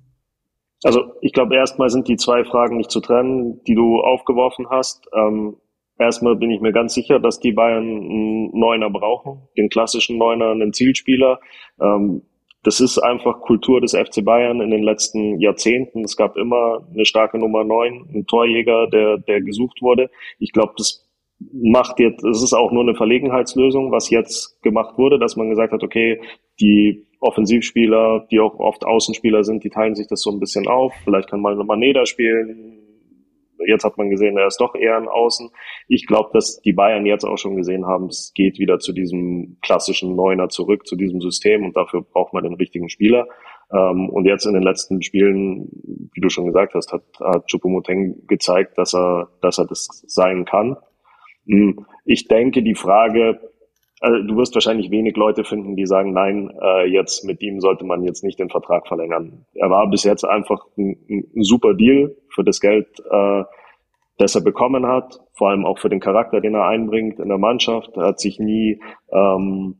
Also 0.84 1.13
ich 1.22 1.34
glaube, 1.34 1.55
erstmal 1.55 1.89
sind 1.89 2.07
die 2.07 2.17
zwei 2.17 2.43
Fragen 2.43 2.77
nicht 2.77 2.91
zu 2.91 3.00
trennen, 3.00 3.63
die 3.65 3.74
du 3.74 4.00
aufgeworfen 4.00 4.69
hast. 4.69 5.07
Ähm, 5.15 5.57
erstmal 5.98 6.36
bin 6.36 6.51
ich 6.51 6.62
mir 6.62 6.72
ganz 6.72 6.93
sicher, 6.93 7.19
dass 7.19 7.39
die 7.39 7.51
Bayern 7.51 7.84
einen 7.84 8.60
Neuner 8.60 8.89
brauchen, 8.89 9.48
den 9.57 9.69
klassischen 9.69 10.17
Neuner, 10.17 10.51
einen 10.51 10.74
Zielspieler. 10.74 11.39
Ähm, 11.81 12.22
das 12.63 12.79
ist 12.79 13.00
einfach 13.00 13.39
Kultur 13.41 13.81
des 13.81 13.93
FC 13.93 14.24
Bayern 14.24 14.62
in 14.62 14.72
den 14.72 14.84
letzten 14.84 15.39
Jahrzehnten. 15.39 16.03
Es 16.03 16.17
gab 16.17 16.36
immer 16.38 16.86
eine 16.93 17.05
starke 17.05 17.39
Nummer 17.39 17.63
9, 17.63 18.10
einen 18.10 18.27
Torjäger, 18.27 18.88
der, 18.88 19.17
der 19.17 19.41
gesucht 19.41 19.81
wurde. 19.81 20.10
Ich 20.38 20.51
glaube, 20.51 20.74
das 20.77 21.07
macht 21.39 22.00
jetzt, 22.00 22.24
es 22.24 22.41
ist 22.41 22.53
auch 22.53 22.72
nur 22.72 22.84
eine 22.84 22.96
Verlegenheitslösung, 22.96 23.91
was 23.91 24.10
jetzt 24.10 24.62
gemacht 24.63 24.98
wurde, 24.98 25.20
dass 25.20 25.36
man 25.36 25.50
gesagt 25.50 25.72
hat, 25.72 25.84
okay, 25.84 26.20
die 26.60 27.06
Offensivspieler, 27.20 28.27
die 28.32 28.39
auch 28.39 28.60
oft 28.60 28.86
Außenspieler 28.86 29.44
sind, 29.44 29.63
die 29.63 29.70
teilen 29.70 29.96
sich 29.96 30.08
das 30.08 30.22
so 30.22 30.32
ein 30.32 30.39
bisschen 30.39 30.67
auf. 30.67 30.94
Vielleicht 31.03 31.29
kann 31.29 31.41
mal 31.41 31.56
Maneda 31.56 32.06
spielen. 32.06 32.74
Jetzt 33.65 33.84
hat 33.84 33.98
man 33.98 34.10
gesehen, 34.10 34.38
er 34.38 34.48
ist 34.48 34.62
doch 34.62 34.75
eher 34.75 34.98
ein 34.98 35.08
Außen. 35.08 35.50
Ich 35.88 36.06
glaube, 36.06 36.29
dass 36.34 36.62
die 36.62 36.74
Bayern 36.74 37.06
jetzt 37.06 37.25
auch 37.25 37.38
schon 37.38 37.56
gesehen 37.56 37.86
haben, 37.86 38.06
es 38.06 38.32
geht 38.36 38.60
wieder 38.60 38.79
zu 38.79 38.94
diesem 38.94 39.58
klassischen 39.62 40.15
Neuner 40.15 40.50
zurück, 40.50 40.86
zu 40.86 40.96
diesem 40.96 41.22
System 41.22 41.65
und 41.65 41.75
dafür 41.75 42.01
braucht 42.01 42.34
man 42.34 42.44
den 42.44 42.53
richtigen 42.53 42.88
Spieler. 42.88 43.27
Ähm, 43.72 44.10
und 44.10 44.25
jetzt 44.25 44.46
in 44.46 44.53
den 44.53 44.63
letzten 44.63 45.01
Spielen, 45.01 45.70
wie 46.13 46.22
du 46.22 46.29
schon 46.29 46.46
gesagt 46.46 46.75
hast, 46.75 46.94
hat, 46.94 47.03
hat 47.20 47.48
Chupomoteng 47.50 48.27
gezeigt, 48.27 48.77
dass 48.77 48.94
er, 48.94 49.29
dass 49.41 49.58
er 49.58 49.65
das 49.65 50.03
sein 50.06 50.46
kann. 50.46 50.77
Hm, 51.48 51.86
ich 52.06 52.27
denke, 52.27 52.62
die 52.62 52.75
Frage, 52.75 53.39
also 54.00 54.22
du 54.22 54.38
wirst 54.38 54.54
wahrscheinlich 54.54 54.92
wenig 54.92 55.16
Leute 55.16 55.44
finden, 55.44 55.75
die 55.75 55.86
sagen, 55.86 56.13
nein, 56.13 56.51
äh, 56.62 56.86
jetzt 56.86 57.25
mit 57.25 57.42
ihm 57.42 57.60
sollte 57.60 57.86
man 57.86 58.04
jetzt 58.04 58.24
nicht 58.24 58.39
den 58.39 58.50
Vertrag 58.50 58.88
verlängern. 58.88 59.46
Er 59.56 59.70
war 59.70 59.89
bis 59.89 60.04
jetzt 60.04 60.24
einfach 60.24 60.66
ein, 60.77 60.98
ein 61.10 61.44
super 61.44 61.74
Deal 61.74 62.16
für 62.30 62.44
das 62.44 62.60
Geld, 62.60 62.88
äh, 63.10 63.44
das 64.18 64.36
er 64.36 64.42
bekommen 64.42 64.86
hat, 64.88 65.20
vor 65.34 65.50
allem 65.50 65.66
auch 65.66 65.80
für 65.80 65.89
den 65.89 66.00
Charakter, 66.00 66.42
den 66.42 66.56
er 66.56 66.68
einbringt 66.68 67.20
in 67.20 67.30
der 67.30 67.38
Mannschaft. 67.38 67.96
Er 67.96 68.08
hat 68.08 68.20
sich 68.20 68.39
nie, 68.39 68.80
ähm, 69.12 69.77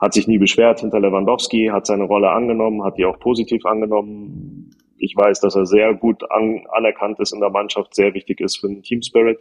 hat 0.00 0.12
sich 0.14 0.26
nie 0.26 0.38
beschwert 0.38 0.80
hinter 0.80 1.00
Lewandowski, 1.00 1.70
hat 1.72 1.86
seine 1.86 2.04
Rolle 2.04 2.30
angenommen, 2.30 2.84
hat 2.84 2.98
die 2.98 3.04
auch 3.04 3.18
positiv 3.18 3.64
angenommen. 3.64 4.70
Ich 4.98 5.14
weiß, 5.16 5.40
dass 5.40 5.56
er 5.56 5.66
sehr 5.66 5.94
gut 5.94 6.28
an, 6.30 6.64
anerkannt 6.70 7.18
ist 7.20 7.32
in 7.32 7.40
der 7.40 7.50
Mannschaft, 7.50 7.94
sehr 7.94 8.14
wichtig 8.14 8.40
ist 8.40 8.58
für 8.58 8.68
den 8.68 8.82
Team 8.82 9.02
Spirit. 9.02 9.38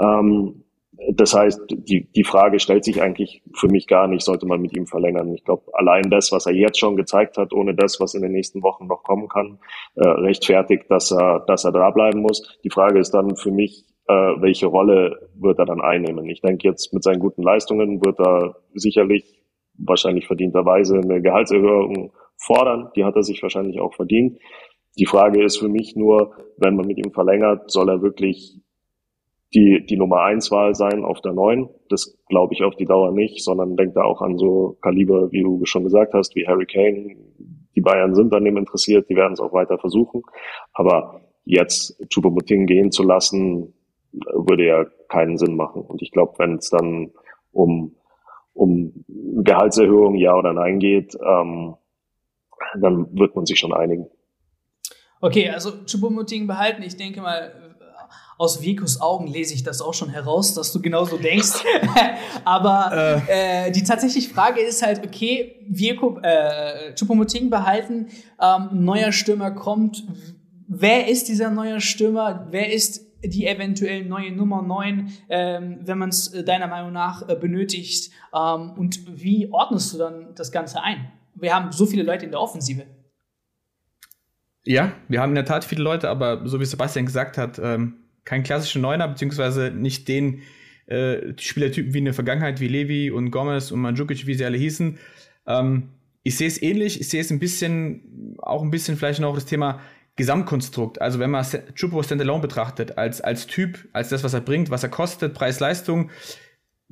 Ähm, 0.00 0.64
das 1.12 1.32
heißt, 1.32 1.60
die, 1.68 2.08
die 2.14 2.24
Frage 2.24 2.58
stellt 2.58 2.84
sich 2.84 3.00
eigentlich 3.00 3.42
für 3.54 3.68
mich 3.68 3.86
gar 3.86 4.08
nicht, 4.08 4.24
sollte 4.24 4.46
man 4.46 4.60
mit 4.60 4.76
ihm 4.76 4.86
verlängern. 4.86 5.32
Ich 5.32 5.44
glaube, 5.44 5.62
allein 5.72 6.10
das, 6.10 6.32
was 6.32 6.46
er 6.46 6.54
jetzt 6.54 6.78
schon 6.78 6.96
gezeigt 6.96 7.38
hat, 7.38 7.52
ohne 7.52 7.74
das, 7.74 8.00
was 8.00 8.14
in 8.14 8.22
den 8.22 8.32
nächsten 8.32 8.62
Wochen 8.62 8.88
noch 8.88 9.04
kommen 9.04 9.28
kann, 9.28 9.58
äh, 9.94 10.08
rechtfertigt, 10.08 10.84
dass 10.88 11.12
er, 11.12 11.44
dass 11.46 11.64
er 11.64 11.72
da 11.72 11.90
bleiben 11.90 12.20
muss. 12.20 12.58
Die 12.64 12.70
Frage 12.70 12.98
ist 12.98 13.12
dann 13.12 13.36
für 13.36 13.52
mich, 13.52 13.84
äh, 14.08 14.12
welche 14.12 14.66
Rolle 14.66 15.30
wird 15.34 15.58
er 15.60 15.66
dann 15.66 15.80
einnehmen? 15.80 16.28
Ich 16.28 16.40
denke 16.40 16.66
jetzt 16.66 16.92
mit 16.92 17.04
seinen 17.04 17.20
guten 17.20 17.42
Leistungen 17.42 18.04
wird 18.04 18.18
er 18.18 18.56
sicherlich 18.74 19.40
wahrscheinlich 19.78 20.26
verdienterweise 20.26 20.98
eine 20.98 21.22
Gehaltserhöhung 21.22 22.12
fordern. 22.36 22.90
Die 22.96 23.04
hat 23.04 23.14
er 23.14 23.22
sich 23.22 23.40
wahrscheinlich 23.42 23.80
auch 23.80 23.94
verdient. 23.94 24.38
Die 24.98 25.06
Frage 25.06 25.44
ist 25.44 25.58
für 25.58 25.68
mich 25.68 25.94
nur, 25.94 26.32
wenn 26.56 26.74
man 26.74 26.86
mit 26.86 26.98
ihm 26.98 27.12
verlängert, 27.12 27.70
soll 27.70 27.88
er 27.88 28.02
wirklich 28.02 28.60
die, 29.54 29.84
die 29.86 29.96
Nummer 29.96 30.22
eins 30.22 30.50
Wahl 30.50 30.74
sein 30.74 31.04
auf 31.04 31.20
der 31.20 31.32
neun. 31.32 31.70
Das 31.88 32.18
glaube 32.28 32.54
ich 32.54 32.62
auf 32.62 32.76
die 32.76 32.84
Dauer 32.84 33.12
nicht, 33.12 33.42
sondern 33.42 33.76
denkt 33.76 33.96
da 33.96 34.02
auch 34.02 34.20
an 34.20 34.36
so 34.36 34.76
Kaliber, 34.82 35.32
wie 35.32 35.42
du 35.42 35.64
schon 35.64 35.84
gesagt 35.84 36.12
hast, 36.14 36.34
wie 36.36 36.46
Harry 36.46 36.66
Kane. 36.66 37.16
Die 37.74 37.80
Bayern 37.80 38.14
sind 38.14 38.32
an 38.34 38.44
dem 38.44 38.56
interessiert, 38.56 39.08
die 39.08 39.16
werden 39.16 39.32
es 39.32 39.40
auch 39.40 39.52
weiter 39.52 39.78
versuchen. 39.78 40.22
Aber 40.72 41.22
jetzt 41.44 41.98
Choupo-Moting 42.12 42.66
gehen 42.66 42.90
zu 42.90 43.02
lassen, 43.02 43.72
würde 44.12 44.66
ja 44.66 44.84
keinen 45.08 45.38
Sinn 45.38 45.56
machen. 45.56 45.82
Und 45.82 46.02
ich 46.02 46.10
glaube, 46.10 46.34
wenn 46.38 46.56
es 46.56 46.68
dann 46.68 47.12
um, 47.52 47.96
um 48.52 49.04
Gehaltserhöhung 49.08 50.16
ja 50.16 50.34
oder 50.34 50.52
nein 50.52 50.78
geht, 50.78 51.14
ähm, 51.14 51.76
dann 52.78 53.06
wird 53.18 53.34
man 53.34 53.46
sich 53.46 53.58
schon 53.58 53.72
einigen. 53.72 54.08
Okay, 55.20 55.48
also 55.48 55.70
Choupo-Moting 55.86 56.46
behalten. 56.46 56.82
Ich 56.82 56.96
denke 56.96 57.20
mal, 57.20 57.67
aus 58.38 58.62
Vikos 58.62 59.00
Augen 59.00 59.26
lese 59.26 59.52
ich 59.52 59.64
das 59.64 59.82
auch 59.82 59.92
schon 59.92 60.10
heraus, 60.10 60.54
dass 60.54 60.72
du 60.72 60.80
genauso 60.80 61.18
denkst. 61.18 61.64
Aber 62.44 63.20
äh. 63.28 63.66
äh, 63.66 63.72
die 63.72 63.82
tatsächliche 63.82 64.30
Frage 64.32 64.60
ist 64.60 64.80
halt, 64.80 65.04
okay, 65.04 65.56
Vico, 65.68 66.18
äh, 66.22 66.94
Chupomoting 66.94 67.50
behalten, 67.50 68.06
ähm, 68.40 68.68
neuer 68.72 69.10
Stürmer 69.10 69.50
kommt. 69.50 70.04
Wer 70.68 71.08
ist 71.08 71.28
dieser 71.28 71.50
neue 71.50 71.80
Stürmer? 71.80 72.46
Wer 72.50 72.72
ist 72.72 73.04
die 73.24 73.46
eventuell 73.46 74.04
neue 74.04 74.30
Nummer 74.30 74.62
9, 74.62 75.12
ähm, 75.28 75.78
wenn 75.82 75.98
man 75.98 76.10
es 76.10 76.32
äh, 76.32 76.44
deiner 76.44 76.68
Meinung 76.68 76.92
nach 76.92 77.28
äh, 77.28 77.34
benötigt? 77.34 78.12
Ähm, 78.32 78.70
und 78.76 79.20
wie 79.20 79.50
ordnest 79.50 79.92
du 79.92 79.98
dann 79.98 80.34
das 80.36 80.52
Ganze 80.52 80.80
ein? 80.80 81.10
Wir 81.34 81.52
haben 81.52 81.72
so 81.72 81.86
viele 81.86 82.04
Leute 82.04 82.24
in 82.24 82.30
der 82.30 82.40
Offensive. 82.40 82.86
Ja, 84.64 84.92
wir 85.08 85.20
haben 85.20 85.30
in 85.30 85.36
der 85.36 85.44
Tat 85.44 85.64
viele 85.64 85.82
Leute, 85.82 86.08
aber 86.08 86.46
so 86.46 86.60
wie 86.60 86.64
Sebastian 86.64 87.06
gesagt 87.06 87.38
hat, 87.38 87.58
ähm, 87.58 87.94
kein 88.28 88.42
klassischer 88.42 88.78
Neuner, 88.78 89.08
beziehungsweise 89.08 89.70
nicht 89.70 90.06
den 90.06 90.42
äh, 90.86 91.32
Spielertypen 91.38 91.94
wie 91.94 91.98
in 91.98 92.04
der 92.04 92.12
Vergangenheit, 92.12 92.60
wie 92.60 92.68
Levi 92.68 93.10
und 93.10 93.30
Gomez 93.30 93.70
und 93.70 93.80
Mandzukic, 93.80 94.26
wie 94.26 94.34
sie 94.34 94.44
alle 94.44 94.58
hießen. 94.58 94.98
Ähm, 95.46 95.88
ich 96.24 96.36
sehe 96.36 96.46
es 96.46 96.60
ähnlich, 96.60 97.00
ich 97.00 97.08
sehe 97.08 97.22
es 97.22 97.30
ein 97.30 97.38
bisschen, 97.38 98.36
auch 98.42 98.62
ein 98.62 98.70
bisschen 98.70 98.98
vielleicht 98.98 99.20
noch 99.20 99.34
das 99.34 99.46
Thema 99.46 99.80
Gesamtkonstrukt, 100.16 101.00
also 101.00 101.20
wenn 101.20 101.30
man 101.30 101.46
Chupo 101.74 102.02
Standalone 102.02 102.42
betrachtet, 102.42 102.98
als, 102.98 103.22
als 103.22 103.46
Typ, 103.46 103.88
als 103.94 104.10
das, 104.10 104.24
was 104.24 104.34
er 104.34 104.42
bringt, 104.42 104.68
was 104.68 104.82
er 104.82 104.90
kostet, 104.90 105.32
Preis-Leistung, 105.32 106.10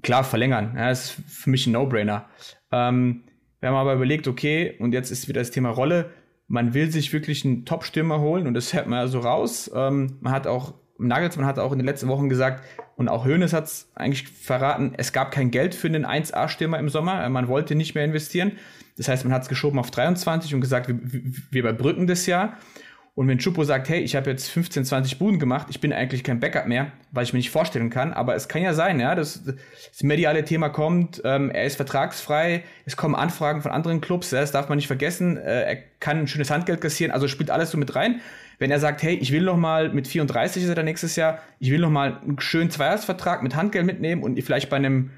klar 0.03 0.25
verlängern. 0.25 0.73
Ja, 0.75 0.91
ist 0.91 1.17
für 1.27 1.51
mich 1.51 1.67
ein 1.67 1.73
No-Brainer. 1.73 2.31
Ähm, 2.73 3.25
wenn 3.61 3.73
man 3.73 3.83
aber 3.83 3.95
überlegt, 3.95 4.27
okay, 4.27 4.77
und 4.79 4.93
jetzt 4.93 5.11
ist 5.11 5.29
wieder 5.29 5.43
das 5.43 5.51
Thema 5.51 5.69
Rolle, 5.69 6.13
man 6.49 6.73
will 6.73 6.91
sich 6.91 7.13
wirklich 7.13 7.45
einen 7.45 7.67
Top-Stürmer 7.67 8.21
holen 8.21 8.47
und 8.47 8.55
das 8.55 8.73
hört 8.73 8.87
man 8.87 9.01
ja 9.01 9.07
so 9.09 9.19
raus. 9.19 9.71
Ähm, 9.75 10.17
man 10.21 10.33
hat 10.33 10.47
auch, 10.47 10.75
Nagelsmann 10.99 11.47
hat 11.47 11.59
auch 11.59 11.73
in 11.73 11.79
den 11.79 11.87
letzten 11.87 12.09
Wochen 12.09 12.29
gesagt, 12.29 12.65
und 12.97 13.09
auch 13.09 13.27
Hoeneß 13.27 13.53
hat 13.53 13.65
es 13.65 13.91
eigentlich 13.95 14.29
verraten, 14.29 14.95
es 14.97 15.13
gab 15.13 15.31
kein 15.31 15.51
Geld 15.51 15.75
für 15.75 15.89
einen 15.89 16.07
1A-Stürmer 16.07 16.79
im 16.79 16.89
Sommer, 16.89 17.29
man 17.29 17.49
wollte 17.49 17.75
nicht 17.75 17.95
mehr 17.95 18.05
investieren. 18.05 18.53
Das 18.97 19.09
heißt, 19.09 19.25
man 19.25 19.35
hat 19.35 19.43
es 19.43 19.49
geschoben 19.49 19.79
auf 19.79 19.91
23 19.91 20.55
und 20.55 20.63
gesagt, 20.63 20.89
wir, 20.89 20.99
wir 21.51 21.61
überbrücken 21.61 22.07
das 22.07 22.25
Jahr. 22.27 22.57
Und 23.17 23.29
wenn 23.29 23.39
Chupo 23.39 23.65
sagt, 23.65 23.89
hey, 23.89 24.01
ich 24.01 24.15
habe 24.15 24.29
jetzt 24.29 24.51
15, 24.51 24.85
20 24.85 25.19
Buden 25.19 25.39
gemacht, 25.39 25.69
ich 25.71 25.81
bin 25.81 25.91
eigentlich 25.91 26.23
kein 26.23 26.39
Backup 26.39 26.67
mehr, 26.67 26.93
weil 27.13 27.25
ich 27.25 27.33
mir 27.33 27.39
nicht 27.39 27.51
vorstellen 27.51 27.89
kann, 27.89 28.13
aber 28.13 28.35
es 28.35 28.47
kann 28.47 28.61
ja 28.61 28.75
sein, 28.75 29.01
ja, 29.01 29.15
dass 29.15 29.43
das 29.43 30.03
mediale 30.03 30.45
Thema 30.45 30.69
kommt, 30.69 31.23
ähm, 31.25 31.51
er 31.51 31.65
ist 31.65 31.77
vertragsfrei, 31.77 32.63
es 32.85 32.99
kommen 32.99 33.15
Anfragen 33.15 33.63
von 33.63 33.73
anderen 33.73 34.03
Clubs, 34.03 34.33
ja, 34.33 34.43
das 34.43 34.53
darf 34.53 34.69
man 34.69 34.77
nicht 34.77 34.87
vergessen, 34.87 35.39
äh, 35.39 35.63
er 35.63 35.77
kann 35.99 36.19
ein 36.19 36.29
schönes 36.29 36.51
Handgeld 36.51 36.83
kassieren, 36.83 37.11
also 37.11 37.27
spielt 37.27 37.51
alles 37.51 37.71
so 37.71 37.79
mit 37.79 37.95
rein. 37.95 38.21
Wenn 38.59 38.71
er 38.71 38.81
sagt, 38.81 39.03
hey, 39.03 39.15
ich 39.15 39.33
will 39.33 39.43
noch 39.43 39.57
mal 39.57 39.91
mit 39.91 40.09
34 40.09 40.63
ist 40.63 40.69
er 40.69 40.75
dann 40.75 40.87
nächstes 40.87 41.17
Jahr, 41.17 41.41
ich 41.59 41.71
will 41.71 41.81
noch 41.81 41.91
mal 41.91 42.19
einen 42.23 42.41
schönen 42.41 42.71
Zweijahresvertrag 42.71 43.43
mit 43.43 43.55
Handgeld 43.55 43.87
mitnehmen 43.87 44.23
und 44.23 44.41
vielleicht 44.43 44.71
bei 44.71 44.77
einem 44.77 45.11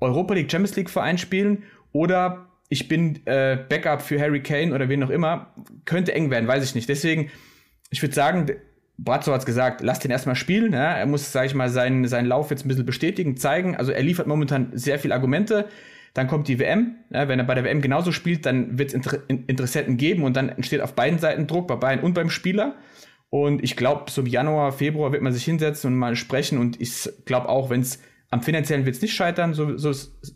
Europa 0.00 0.34
League 0.34 0.50
Champions 0.50 0.76
League 0.76 0.90
Verein 0.90 1.18
spielen 1.18 1.64
oder 1.92 2.46
ich 2.68 2.88
bin 2.88 3.26
äh, 3.26 3.58
Backup 3.68 4.00
für 4.00 4.20
Harry 4.20 4.42
Kane 4.42 4.72
oder 4.72 4.88
wen 4.88 5.02
auch 5.02 5.10
immer, 5.10 5.52
könnte 5.84 6.14
eng 6.14 6.30
werden, 6.30 6.46
weiß 6.46 6.62
ich 6.64 6.74
nicht. 6.74 6.88
Deswegen, 6.88 7.30
ich 7.90 8.00
würde 8.00 8.14
sagen, 8.14 8.46
Brazzo 8.96 9.32
hat 9.32 9.40
es 9.40 9.46
gesagt, 9.46 9.80
lass 9.80 9.98
den 9.98 10.10
erstmal 10.10 10.36
spielen. 10.36 10.72
Ja? 10.72 10.92
Er 10.92 11.06
muss, 11.06 11.32
sage 11.32 11.46
ich 11.46 11.54
mal, 11.54 11.68
seinen, 11.68 12.06
seinen 12.06 12.26
Lauf 12.26 12.50
jetzt 12.50 12.64
ein 12.64 12.68
bisschen 12.68 12.86
bestätigen, 12.86 13.36
zeigen. 13.36 13.76
Also 13.76 13.92
er 13.92 14.02
liefert 14.02 14.26
momentan 14.26 14.70
sehr 14.72 14.98
viele 14.98 15.14
Argumente. 15.14 15.68
Dann 16.14 16.26
kommt 16.26 16.48
die 16.48 16.58
WM. 16.58 16.96
Ja? 17.10 17.28
Wenn 17.28 17.38
er 17.38 17.44
bei 17.44 17.54
der 17.54 17.64
WM 17.64 17.80
genauso 17.80 18.12
spielt, 18.12 18.46
dann 18.46 18.78
wird 18.78 18.88
es 18.88 18.94
Inter 18.94 19.18
Interessenten 19.28 19.96
geben 19.96 20.24
und 20.24 20.36
dann 20.36 20.48
entsteht 20.48 20.80
auf 20.80 20.94
beiden 20.94 21.18
Seiten 21.18 21.46
Druck, 21.46 21.68
bei 21.68 21.76
Bayern 21.76 22.00
und 22.00 22.14
beim 22.14 22.30
Spieler. 22.30 22.76
Und 23.30 23.62
ich 23.62 23.76
glaube, 23.76 24.10
so 24.10 24.22
im 24.22 24.26
Januar, 24.26 24.72
Februar 24.72 25.12
wird 25.12 25.22
man 25.22 25.32
sich 25.32 25.44
hinsetzen 25.44 25.92
und 25.92 25.98
mal 25.98 26.16
sprechen. 26.16 26.58
Und 26.58 26.80
ich 26.80 27.08
glaube 27.24 27.48
auch, 27.48 27.70
wenn 27.70 27.80
es 27.80 28.00
am 28.30 28.42
finanziellen 28.42 28.86
wird 28.86 28.96
es 28.96 29.02
nicht 29.02 29.14
scheitern, 29.14 29.54
so, 29.54 29.76
so 29.76 29.92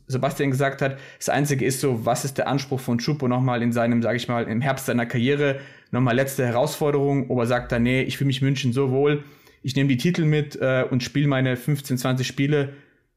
Sebastian 0.09 0.51
gesagt 0.51 0.83
hat. 0.83 0.99
Das 1.19 1.29
Einzige 1.29 1.65
ist 1.65 1.81
so, 1.81 2.05
was 2.05 2.25
ist 2.25 2.39
der 2.39 2.49
Anspruch 2.49 2.81
von 2.81 2.99
Schupo 2.99 3.29
nochmal 3.29 3.63
in 3.63 3.73
seinem, 3.73 4.03
sage 4.03 4.17
ich 4.17 4.29
mal, 4.29 4.45
im 4.45 4.61
Herbst 4.61 4.87
seiner 4.87 5.07
Karriere, 5.07 5.61
nochmal 5.93 6.17
letzte 6.17 6.45
Herausforderung, 6.45 7.31
ob 7.31 7.39
er 7.39 7.47
sagt 7.47 7.71
dann, 7.71 7.85
nee, 7.85 8.03
ich 8.03 8.19
fühle 8.19 8.27
mich 8.27 8.43
München 8.43 8.73
so 8.73 8.91
wohl, 8.91 9.23
ich 9.63 9.77
nehme 9.77 9.89
die 9.89 9.97
Titel 9.97 10.25
mit 10.25 10.57
äh, 10.61 10.85
und 10.89 11.03
spiele 11.03 11.29
meine 11.29 11.57
15, 11.57 11.97
20 11.97 12.27
Spiele. 12.27 12.75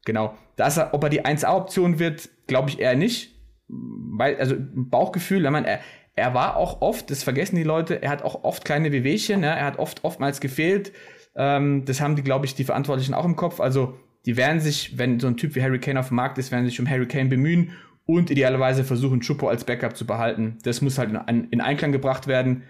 Genau. 0.08 0.34
Dass 0.56 0.78
er, 0.78 0.94
ob 0.94 1.04
er 1.04 1.10
die 1.10 1.26
1A-Option 1.26 1.98
wird, 1.98 2.30
glaube 2.46 2.70
ich 2.70 2.80
eher 2.80 2.96
nicht. 2.96 3.38
Weil, 3.68 4.36
also 4.36 4.56
Bauchgefühl, 4.58 5.44
ich 5.44 5.50
meine, 5.50 5.66
er, 5.66 5.80
er 6.14 6.32
war 6.32 6.56
auch 6.56 6.80
oft, 6.80 7.10
das 7.10 7.22
vergessen 7.22 7.56
die 7.56 7.62
Leute, 7.62 8.00
er 8.00 8.08
hat 8.08 8.22
auch 8.22 8.42
oft 8.42 8.64
kleine 8.64 8.90
Wehwehchen, 8.90 9.42
ja, 9.42 9.50
er 9.50 9.66
hat 9.66 9.78
oft, 9.78 10.04
oftmals 10.04 10.40
gefehlt. 10.40 10.92
Ähm, 11.36 11.84
das 11.84 12.00
haben 12.00 12.16
die, 12.16 12.22
glaube 12.22 12.46
ich, 12.46 12.54
die 12.54 12.64
Verantwortlichen 12.64 13.12
auch 13.12 13.26
im 13.26 13.36
Kopf. 13.36 13.60
Also 13.60 14.00
die 14.24 14.38
werden 14.38 14.60
sich, 14.60 14.96
wenn 14.96 15.20
so 15.20 15.26
ein 15.26 15.36
Typ 15.36 15.54
wie 15.54 15.62
Harry 15.62 15.78
Kane 15.78 16.00
auf 16.00 16.08
dem 16.08 16.16
Markt 16.16 16.38
ist, 16.38 16.52
werden 16.52 16.64
sich 16.64 16.80
um 16.80 16.88
Harry 16.88 17.06
Kane 17.06 17.28
bemühen 17.28 17.72
und 18.06 18.30
idealerweise 18.30 18.84
versuchen, 18.84 19.20
Chupo 19.20 19.46
als 19.46 19.64
Backup 19.64 19.94
zu 19.94 20.06
behalten. 20.06 20.56
Das 20.62 20.80
muss 20.80 20.96
halt 20.96 21.10
in, 21.28 21.48
in 21.50 21.60
Einklang 21.60 21.92
gebracht 21.92 22.28
werden. 22.28 22.62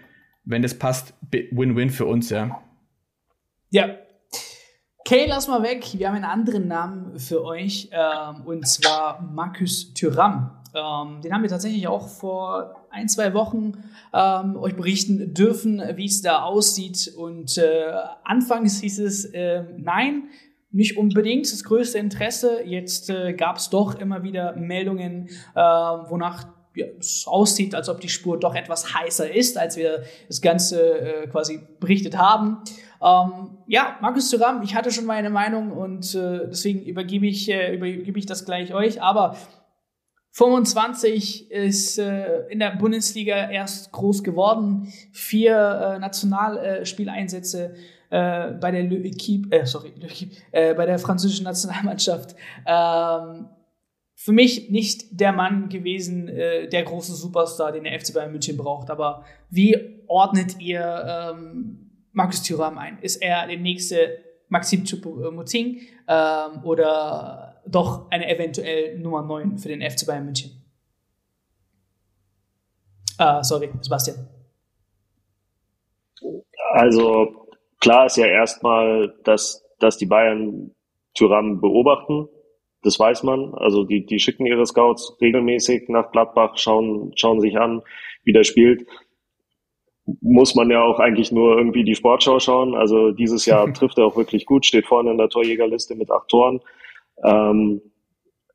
Wenn 0.43 0.61
das 0.61 0.77
passt, 0.77 1.13
Win-Win 1.31 1.89
für 1.89 2.05
uns, 2.05 2.31
ja. 2.31 2.61
Ja. 3.69 3.95
Kay, 5.09 5.25
lass 5.27 5.47
mal 5.47 5.63
weg. 5.63 5.87
Wir 5.93 6.07
haben 6.07 6.17
einen 6.17 6.23
anderen 6.23 6.67
Namen 6.67 7.17
für 7.17 7.43
euch, 7.43 7.89
ähm, 7.91 8.45
und 8.45 8.67
zwar 8.67 9.19
Marcus 9.33 9.91
Thuram. 9.95 10.51
Ähm, 10.75 11.21
den 11.23 11.33
haben 11.33 11.41
wir 11.41 11.49
tatsächlich 11.49 11.87
auch 11.87 12.07
vor 12.07 12.85
ein, 12.91 13.09
zwei 13.09 13.33
Wochen 13.33 13.71
ähm, 14.13 14.55
euch 14.55 14.75
berichten 14.75 15.33
dürfen, 15.33 15.81
wie 15.95 16.05
es 16.05 16.21
da 16.21 16.43
aussieht. 16.43 17.11
Und 17.17 17.57
äh, 17.57 17.91
anfangs 18.23 18.81
hieß 18.81 18.99
es, 18.99 19.25
äh, 19.25 19.63
nein, 19.79 20.25
nicht 20.69 20.95
unbedingt 20.95 21.51
das 21.51 21.63
größte 21.63 21.97
Interesse. 21.97 22.61
Jetzt 22.63 23.09
äh, 23.09 23.33
gab 23.33 23.57
es 23.57 23.71
doch 23.71 23.95
immer 23.95 24.21
wieder 24.21 24.55
Meldungen, 24.57 25.29
äh, 25.55 25.59
wonach 25.59 26.45
ja, 26.75 26.85
es 26.99 27.25
aussieht, 27.25 27.73
als 27.73 27.89
ob 27.89 27.99
die 27.99 28.09
Spur 28.09 28.39
doch 28.39 28.53
etwas 28.53 28.93
heißer 28.93 29.33
ist, 29.33 29.57
als 29.57 29.75
wir 29.75 30.03
das 30.27 30.39
Ganze 30.39 30.99
äh, 30.99 31.27
quasi 31.27 31.61
berichtet 31.79 32.15
haben. 32.15 32.59
Ähm, 33.01 33.57
ja, 33.67 33.97
Markus 34.01 34.29
Thuram, 34.29 34.61
ich 34.61 34.75
hatte 34.75 34.91
schon 34.91 35.05
meine 35.05 35.29
Meinung 35.29 35.71
und 35.71 36.13
äh, 36.15 36.47
deswegen 36.49 36.83
übergebe 36.83 37.27
ich, 37.27 37.49
äh, 37.49 37.75
übergebe 37.75 38.19
ich 38.19 38.25
das 38.25 38.45
gleich 38.45 38.73
euch. 38.73 39.01
Aber 39.01 39.37
25 40.31 41.49
ist 41.51 41.97
äh, 41.97 42.47
in 42.49 42.59
der 42.59 42.75
Bundesliga 42.75 43.49
erst 43.49 43.91
groß 43.91 44.23
geworden. 44.23 44.91
Vier 45.11 45.95
äh, 45.95 45.99
Nationalspieleinsätze 45.99 47.75
äh, 48.09 48.51
bei 48.51 48.71
der 48.71 48.83
Le 48.83 48.97
Equipe, 48.97 49.55
äh, 49.55 49.65
sorry, 49.65 49.93
Le 49.97 50.07
Equipe, 50.07 50.35
äh, 50.51 50.73
bei 50.73 50.85
der 50.85 50.99
französischen 50.99 51.45
Nationalmannschaft. 51.45 52.35
Ähm, 52.65 53.47
für 54.15 54.33
mich 54.33 54.69
nicht 54.69 55.19
der 55.19 55.31
Mann 55.31 55.69
gewesen, 55.69 56.27
äh, 56.27 56.67
der 56.67 56.83
große 56.83 57.15
Superstar, 57.15 57.71
den 57.71 57.85
der 57.85 57.97
FC 57.97 58.13
Bayern 58.13 58.31
München 58.31 58.57
braucht. 58.57 58.89
Aber 58.89 59.23
wie 59.49 60.03
ordnet 60.07 60.59
ihr 60.59 61.31
ähm, 61.33 61.78
Markus 62.11 62.43
Thuram 62.43 62.77
ein? 62.77 62.99
Ist 63.01 63.17
er 63.17 63.47
der 63.47 63.57
nächste 63.57 64.23
Maxim 64.47 64.83
Choupo-Moting 64.83 65.81
ähm, 66.07 66.63
oder 66.63 67.61
doch 67.65 68.09
eine 68.09 68.29
eventuell 68.33 68.97
Nummer 68.99 69.21
9 69.21 69.57
für 69.57 69.69
den 69.69 69.81
FC 69.81 70.05
Bayern 70.07 70.25
München? 70.25 70.51
Ah, 73.17 73.43
sorry, 73.43 73.69
Sebastian. 73.81 74.27
Also 76.71 77.39
Klar 77.79 78.07
ist 78.07 78.17
ja 78.17 78.25
erstmal, 78.25 79.13
dass, 79.23 79.65
dass 79.79 79.97
die 79.97 80.05
Bayern 80.05 80.71
Tyrann 81.13 81.61
beobachten. 81.61 82.27
Das 82.83 82.99
weiß 82.99 83.23
man. 83.23 83.53
Also 83.55 83.83
die, 83.83 84.05
die 84.05 84.19
schicken 84.19 84.45
ihre 84.45 84.65
Scouts 84.65 85.17
regelmäßig 85.21 85.89
nach 85.89 86.11
Gladbach, 86.11 86.57
schauen, 86.57 87.13
schauen 87.15 87.39
sich 87.39 87.57
an, 87.57 87.81
wie 88.23 88.33
der 88.33 88.43
spielt. 88.43 88.85
Muss 90.21 90.55
man 90.55 90.69
ja 90.69 90.81
auch 90.83 90.99
eigentlich 90.99 91.31
nur 91.31 91.57
irgendwie 91.57 91.83
die 91.83 91.95
Sportschau 91.95 92.39
schauen. 92.39 92.75
Also 92.75 93.11
dieses 93.11 93.45
Jahr 93.45 93.71
trifft 93.73 93.97
er 93.97 94.05
auch 94.05 94.17
wirklich 94.17 94.45
gut, 94.45 94.65
steht 94.65 94.85
vorne 94.85 95.11
in 95.11 95.17
der 95.17 95.29
Torjägerliste 95.29 95.95
mit 95.95 96.11
acht 96.11 96.27
Toren. 96.29 96.61
Ähm, 97.23 97.81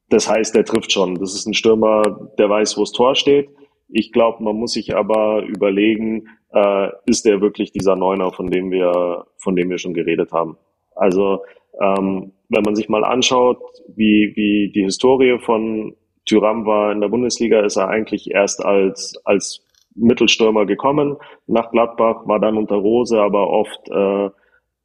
das 0.09 0.29
heißt, 0.29 0.55
er 0.57 0.65
trifft 0.65 0.93
schon. 0.93 1.17
Das 1.17 1.35
ist 1.35 1.47
ein 1.47 1.55
Stürmer, 1.55 2.31
der 2.39 2.49
weiß, 2.49 2.77
wo 2.77 2.83
das 2.83 2.93
Tor 2.93 3.15
steht. 3.15 3.49
Ich 3.89 4.13
glaube, 4.13 4.43
man 4.43 4.57
muss 4.57 4.73
sich 4.73 4.97
aber 4.97 5.43
überlegen, 5.43 6.29
äh, 6.53 6.89
ist 7.07 7.25
der 7.25 7.41
wirklich 7.41 7.73
dieser 7.73 7.97
Neuner, 7.97 8.33
von 8.33 8.51
dem 8.51 8.71
wir, 8.71 9.27
von 9.39 9.57
dem 9.57 9.71
wir 9.71 9.79
schon 9.79 9.95
geredet 9.95 10.33
haben. 10.33 10.57
Also 10.95 11.41
ähm, 11.81 12.33
wenn 12.49 12.63
man 12.63 12.77
sich 12.77 12.89
mal 12.89 13.05
anschaut, 13.05 13.59
wie, 13.89 14.33
wie 14.37 14.71
die 14.73 14.85
Historie 14.85 15.39
von 15.39 15.95
Tyram 16.27 16.67
war 16.67 16.93
in 16.93 17.01
der 17.01 17.09
Bundesliga, 17.09 17.61
ist 17.61 17.77
er 17.77 17.89
eigentlich 17.89 18.31
erst 18.31 18.65
als, 18.65 19.21
als 19.25 19.64
Mittelstürmer 19.95 20.67
gekommen 20.67 21.17
nach 21.47 21.71
Gladbach, 21.71 22.27
war 22.27 22.41
dann 22.41 22.57
unter 22.57 22.77
Rose, 22.77 23.21
aber 23.21 23.49
oft 23.49 23.89
äh, 23.91 24.31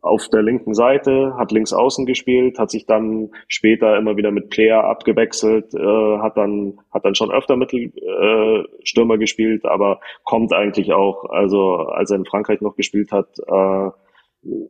auf 0.01 0.29
der 0.29 0.41
linken 0.41 0.73
Seite, 0.73 1.35
hat 1.37 1.51
links 1.51 1.73
außen 1.73 2.05
gespielt, 2.05 2.57
hat 2.57 2.71
sich 2.71 2.85
dann 2.85 3.31
später 3.47 3.97
immer 3.97 4.15
wieder 4.15 4.31
mit 4.31 4.49
Player 4.49 4.83
abgewechselt, 4.83 5.73
äh, 5.73 6.17
hat 6.19 6.37
dann 6.37 6.79
hat 6.91 7.03
dann 7.03 7.15
schon 7.15 7.31
öfter 7.31 7.57
Mittelstürmer 7.57 9.15
äh, 9.15 9.17
gespielt, 9.17 9.65
aber 9.65 9.99
kommt 10.23 10.53
eigentlich 10.53 10.93
auch, 10.93 11.25
also 11.25 11.75
als 11.75 12.11
er 12.11 12.17
in 12.17 12.25
Frankreich 12.25 12.61
noch 12.61 12.75
gespielt 12.75 13.11
hat, 13.11 13.27
äh, 13.39 13.89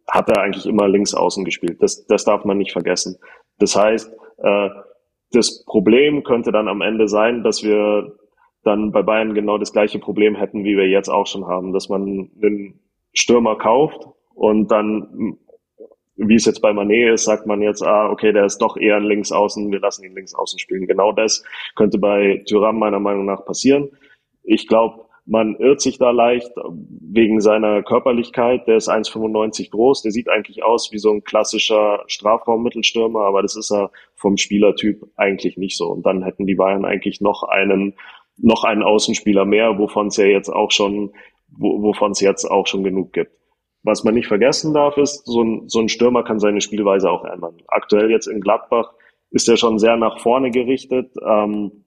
hat 0.07 0.29
er 0.29 0.41
eigentlich 0.41 0.65
immer 0.65 0.87
links 0.87 1.13
außen 1.13 1.45
gespielt. 1.45 1.77
Das 1.81 2.07
das 2.07 2.25
darf 2.25 2.43
man 2.43 2.57
nicht 2.57 2.71
vergessen. 2.71 3.19
Das 3.59 3.75
heißt, 3.75 4.11
äh, 4.39 4.69
das 5.31 5.63
Problem 5.65 6.23
könnte 6.23 6.51
dann 6.51 6.67
am 6.67 6.81
Ende 6.81 7.07
sein, 7.07 7.43
dass 7.43 7.63
wir 7.63 8.15
dann 8.63 8.91
bei 8.91 9.01
Bayern 9.01 9.33
genau 9.33 9.57
das 9.57 9.73
gleiche 9.73 9.99
Problem 9.99 10.35
hätten, 10.35 10.63
wie 10.63 10.75
wir 10.75 10.87
jetzt 10.87 11.09
auch 11.09 11.27
schon 11.27 11.47
haben, 11.47 11.73
dass 11.73 11.89
man 11.89 12.29
einen 12.41 12.79
Stürmer 13.13 13.57
kauft 13.57 14.07
und 14.35 14.71
dann, 14.71 15.37
wie 16.15 16.35
es 16.35 16.45
jetzt 16.45 16.61
bei 16.61 16.73
Manet 16.73 17.13
ist, 17.13 17.25
sagt 17.25 17.47
man 17.47 17.61
jetzt, 17.61 17.83
ah, 17.83 18.09
okay, 18.09 18.33
der 18.33 18.45
ist 18.45 18.59
doch 18.59 18.77
eher 18.77 18.97
ein 18.97 19.03
Linksaußen, 19.03 19.71
wir 19.71 19.79
lassen 19.79 20.03
ihn 20.03 20.15
Linksaußen 20.15 20.59
spielen. 20.59 20.87
Genau 20.87 21.11
das 21.11 21.43
könnte 21.75 21.97
bei 21.97 22.43
Thuram 22.47 22.77
meiner 22.77 22.99
Meinung 22.99 23.25
nach 23.25 23.45
passieren. 23.45 23.89
Ich 24.43 24.67
glaube, 24.67 25.05
man 25.29 25.55
irrt 25.57 25.79
sich 25.79 25.99
da 25.99 26.09
leicht 26.09 26.51
wegen 27.01 27.39
seiner 27.39 27.83
Körperlichkeit. 27.83 28.67
Der 28.67 28.77
ist 28.77 28.89
1,95 28.89 29.69
groß. 29.69 30.01
Der 30.01 30.11
sieht 30.11 30.27
eigentlich 30.27 30.63
aus 30.63 30.91
wie 30.91 30.97
so 30.97 31.11
ein 31.11 31.23
klassischer 31.23 32.03
Strafraummittelstürmer, 32.07 33.21
aber 33.21 33.43
das 33.43 33.55
ist 33.55 33.71
er 33.71 33.91
vom 34.15 34.37
Spielertyp 34.37 35.05
eigentlich 35.17 35.55
nicht 35.55 35.77
so. 35.77 35.89
Und 35.89 36.05
dann 36.05 36.23
hätten 36.23 36.47
die 36.47 36.55
Bayern 36.55 36.83
eigentlich 36.83 37.21
noch 37.21 37.43
einen, 37.43 37.93
noch 38.41 38.63
einen 38.63 38.83
Außenspieler 38.83 39.45
mehr, 39.45 39.77
wovon 39.77 40.07
es 40.07 40.17
ja 40.17 40.25
jetzt 40.25 40.49
auch 40.49 40.71
schon 40.71 41.11
wo, 41.57 41.81
wovon 41.81 42.11
es 42.11 42.21
jetzt 42.21 42.45
auch 42.45 42.67
schon 42.67 42.83
genug 42.83 43.13
gibt. 43.13 43.31
Was 43.83 44.03
man 44.03 44.13
nicht 44.13 44.27
vergessen 44.27 44.73
darf, 44.73 44.97
ist, 44.97 45.25
so 45.25 45.41
ein, 45.41 45.69
so 45.69 45.79
ein 45.79 45.89
Stürmer 45.89 46.23
kann 46.23 46.39
seine 46.39 46.61
Spielweise 46.61 47.09
auch 47.09 47.23
ändern. 47.23 47.57
Aktuell 47.67 48.11
jetzt 48.11 48.27
in 48.27 48.41
Gladbach 48.41 48.91
ist 49.31 49.47
er 49.47 49.57
schon 49.57 49.79
sehr 49.79 49.95
nach 49.95 50.19
vorne 50.19 50.51
gerichtet, 50.51 51.15
ähm, 51.25 51.85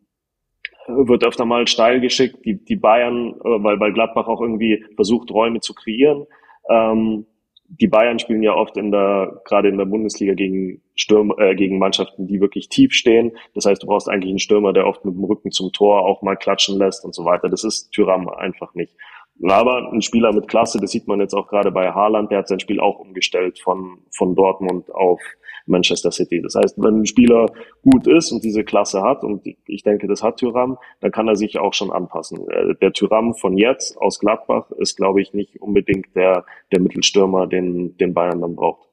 wird 0.88 1.24
öfter 1.24 1.44
mal 1.44 1.66
steil 1.68 2.00
geschickt. 2.00 2.44
Die, 2.44 2.64
die 2.64 2.76
Bayern, 2.76 3.34
äh, 3.44 3.62
weil, 3.62 3.78
weil 3.78 3.92
Gladbach 3.92 4.26
auch 4.26 4.40
irgendwie 4.40 4.84
versucht, 4.96 5.30
Räume 5.30 5.60
zu 5.60 5.74
kreieren. 5.74 6.26
Ähm, 6.68 7.26
die 7.68 7.88
Bayern 7.88 8.18
spielen 8.18 8.42
ja 8.42 8.54
oft 8.54 8.76
in 8.76 8.90
der, 8.90 9.42
gerade 9.44 9.68
in 9.68 9.78
der 9.78 9.84
Bundesliga 9.84 10.34
gegen 10.34 10.81
Stürmer, 11.02 11.38
äh, 11.38 11.54
gegen 11.54 11.78
Mannschaften, 11.78 12.26
die 12.26 12.40
wirklich 12.40 12.68
tief 12.68 12.92
stehen. 12.92 13.36
Das 13.54 13.66
heißt, 13.66 13.82
du 13.82 13.86
brauchst 13.86 14.08
eigentlich 14.08 14.30
einen 14.30 14.38
Stürmer, 14.38 14.72
der 14.72 14.86
oft 14.86 15.04
mit 15.04 15.14
dem 15.14 15.24
Rücken 15.24 15.50
zum 15.50 15.72
Tor 15.72 16.06
auch 16.06 16.22
mal 16.22 16.36
klatschen 16.36 16.78
lässt 16.78 17.04
und 17.04 17.14
so 17.14 17.24
weiter. 17.24 17.48
Das 17.48 17.64
ist 17.64 17.90
Tyram 17.90 18.28
einfach 18.28 18.74
nicht. 18.74 18.94
Aber 19.42 19.90
ein 19.92 20.02
Spieler 20.02 20.32
mit 20.32 20.46
Klasse, 20.46 20.78
das 20.80 20.92
sieht 20.92 21.08
man 21.08 21.20
jetzt 21.20 21.34
auch 21.34 21.48
gerade 21.48 21.72
bei 21.72 21.90
Haaland, 21.90 22.30
der 22.30 22.38
hat 22.38 22.48
sein 22.48 22.60
Spiel 22.60 22.80
auch 22.80 23.00
umgestellt 23.00 23.58
von, 23.58 23.98
von 24.16 24.34
Dortmund 24.36 24.94
auf 24.94 25.20
Manchester 25.66 26.12
City. 26.12 26.40
Das 26.42 26.54
heißt, 26.54 26.76
wenn 26.78 27.00
ein 27.00 27.06
Spieler 27.06 27.46
gut 27.82 28.06
ist 28.06 28.30
und 28.30 28.44
diese 28.44 28.62
Klasse 28.62 29.02
hat, 29.02 29.24
und 29.24 29.42
ich 29.44 29.82
denke, 29.82 30.06
das 30.06 30.22
hat 30.22 30.36
Tyram, 30.36 30.78
dann 31.00 31.10
kann 31.10 31.28
er 31.28 31.36
sich 31.36 31.58
auch 31.58 31.74
schon 31.74 31.90
anpassen. 31.90 32.48
Äh, 32.48 32.74
der 32.80 32.92
Tyram 32.92 33.34
von 33.34 33.56
jetzt 33.56 33.96
aus 33.98 34.18
Gladbach 34.18 34.70
ist, 34.78 34.96
glaube 34.96 35.20
ich, 35.20 35.34
nicht 35.34 35.60
unbedingt 35.60 36.14
der, 36.14 36.44
der 36.70 36.80
Mittelstürmer, 36.80 37.46
den, 37.46 37.96
den 37.96 38.14
Bayern 38.14 38.40
dann 38.40 38.54
braucht. 38.54 38.91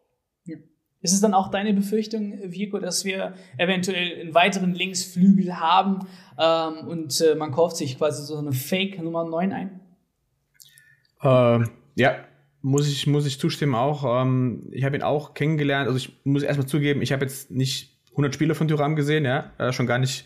Ist 1.02 1.14
es 1.14 1.22
dann 1.22 1.34
auch 1.34 1.50
deine 1.50 1.74
Befürchtung, 1.74 2.38
Vico, 2.52 2.80
dass 2.80 3.06
wir 3.06 3.34
eventuell 3.58 4.20
einen 4.20 4.34
weiteren 4.34 4.74
Linksflügel 4.74 5.58
haben 5.58 6.08
ähm, 6.38 6.88
und 6.88 7.22
äh, 7.22 7.36
man 7.36 7.52
kauft 7.52 7.78
sich 7.78 7.98
quasi 7.98 8.26
so 8.26 8.38
eine 8.38 8.52
Fake 8.52 9.02
Nummer 9.02 9.24
9 9.24 9.54
ein? 9.54 9.80
Ähm, 11.24 11.70
ja, 11.96 12.16
muss 12.62 12.88
ich, 12.90 13.08
muss 13.08 13.26
ich 13.26 13.40
zustimmen 13.40 13.76
auch. 13.76 14.22
Ähm, 14.22 14.68
ich 14.72 14.84
habe 14.84 14.98
ihn 14.98 15.04
auch 15.04 15.34
kennengelernt. 15.34 15.88
Also 15.88 15.98
ich 15.98 16.20
muss 16.26 16.44
erstmal 16.44 16.68
zugeben, 16.68 17.02
ich 17.02 17.14
habe 17.14 17.24
jetzt 17.24 17.50
nicht 17.50 17.98
100 18.12 18.34
Spiele 18.34 18.56
von 18.56 18.68
Thuram 18.68 18.98
gesehen, 18.98 19.24
ja, 19.24 19.54
äh, 19.58 19.72
schon 19.72 19.88
gar 19.88 20.00
nicht 20.00 20.26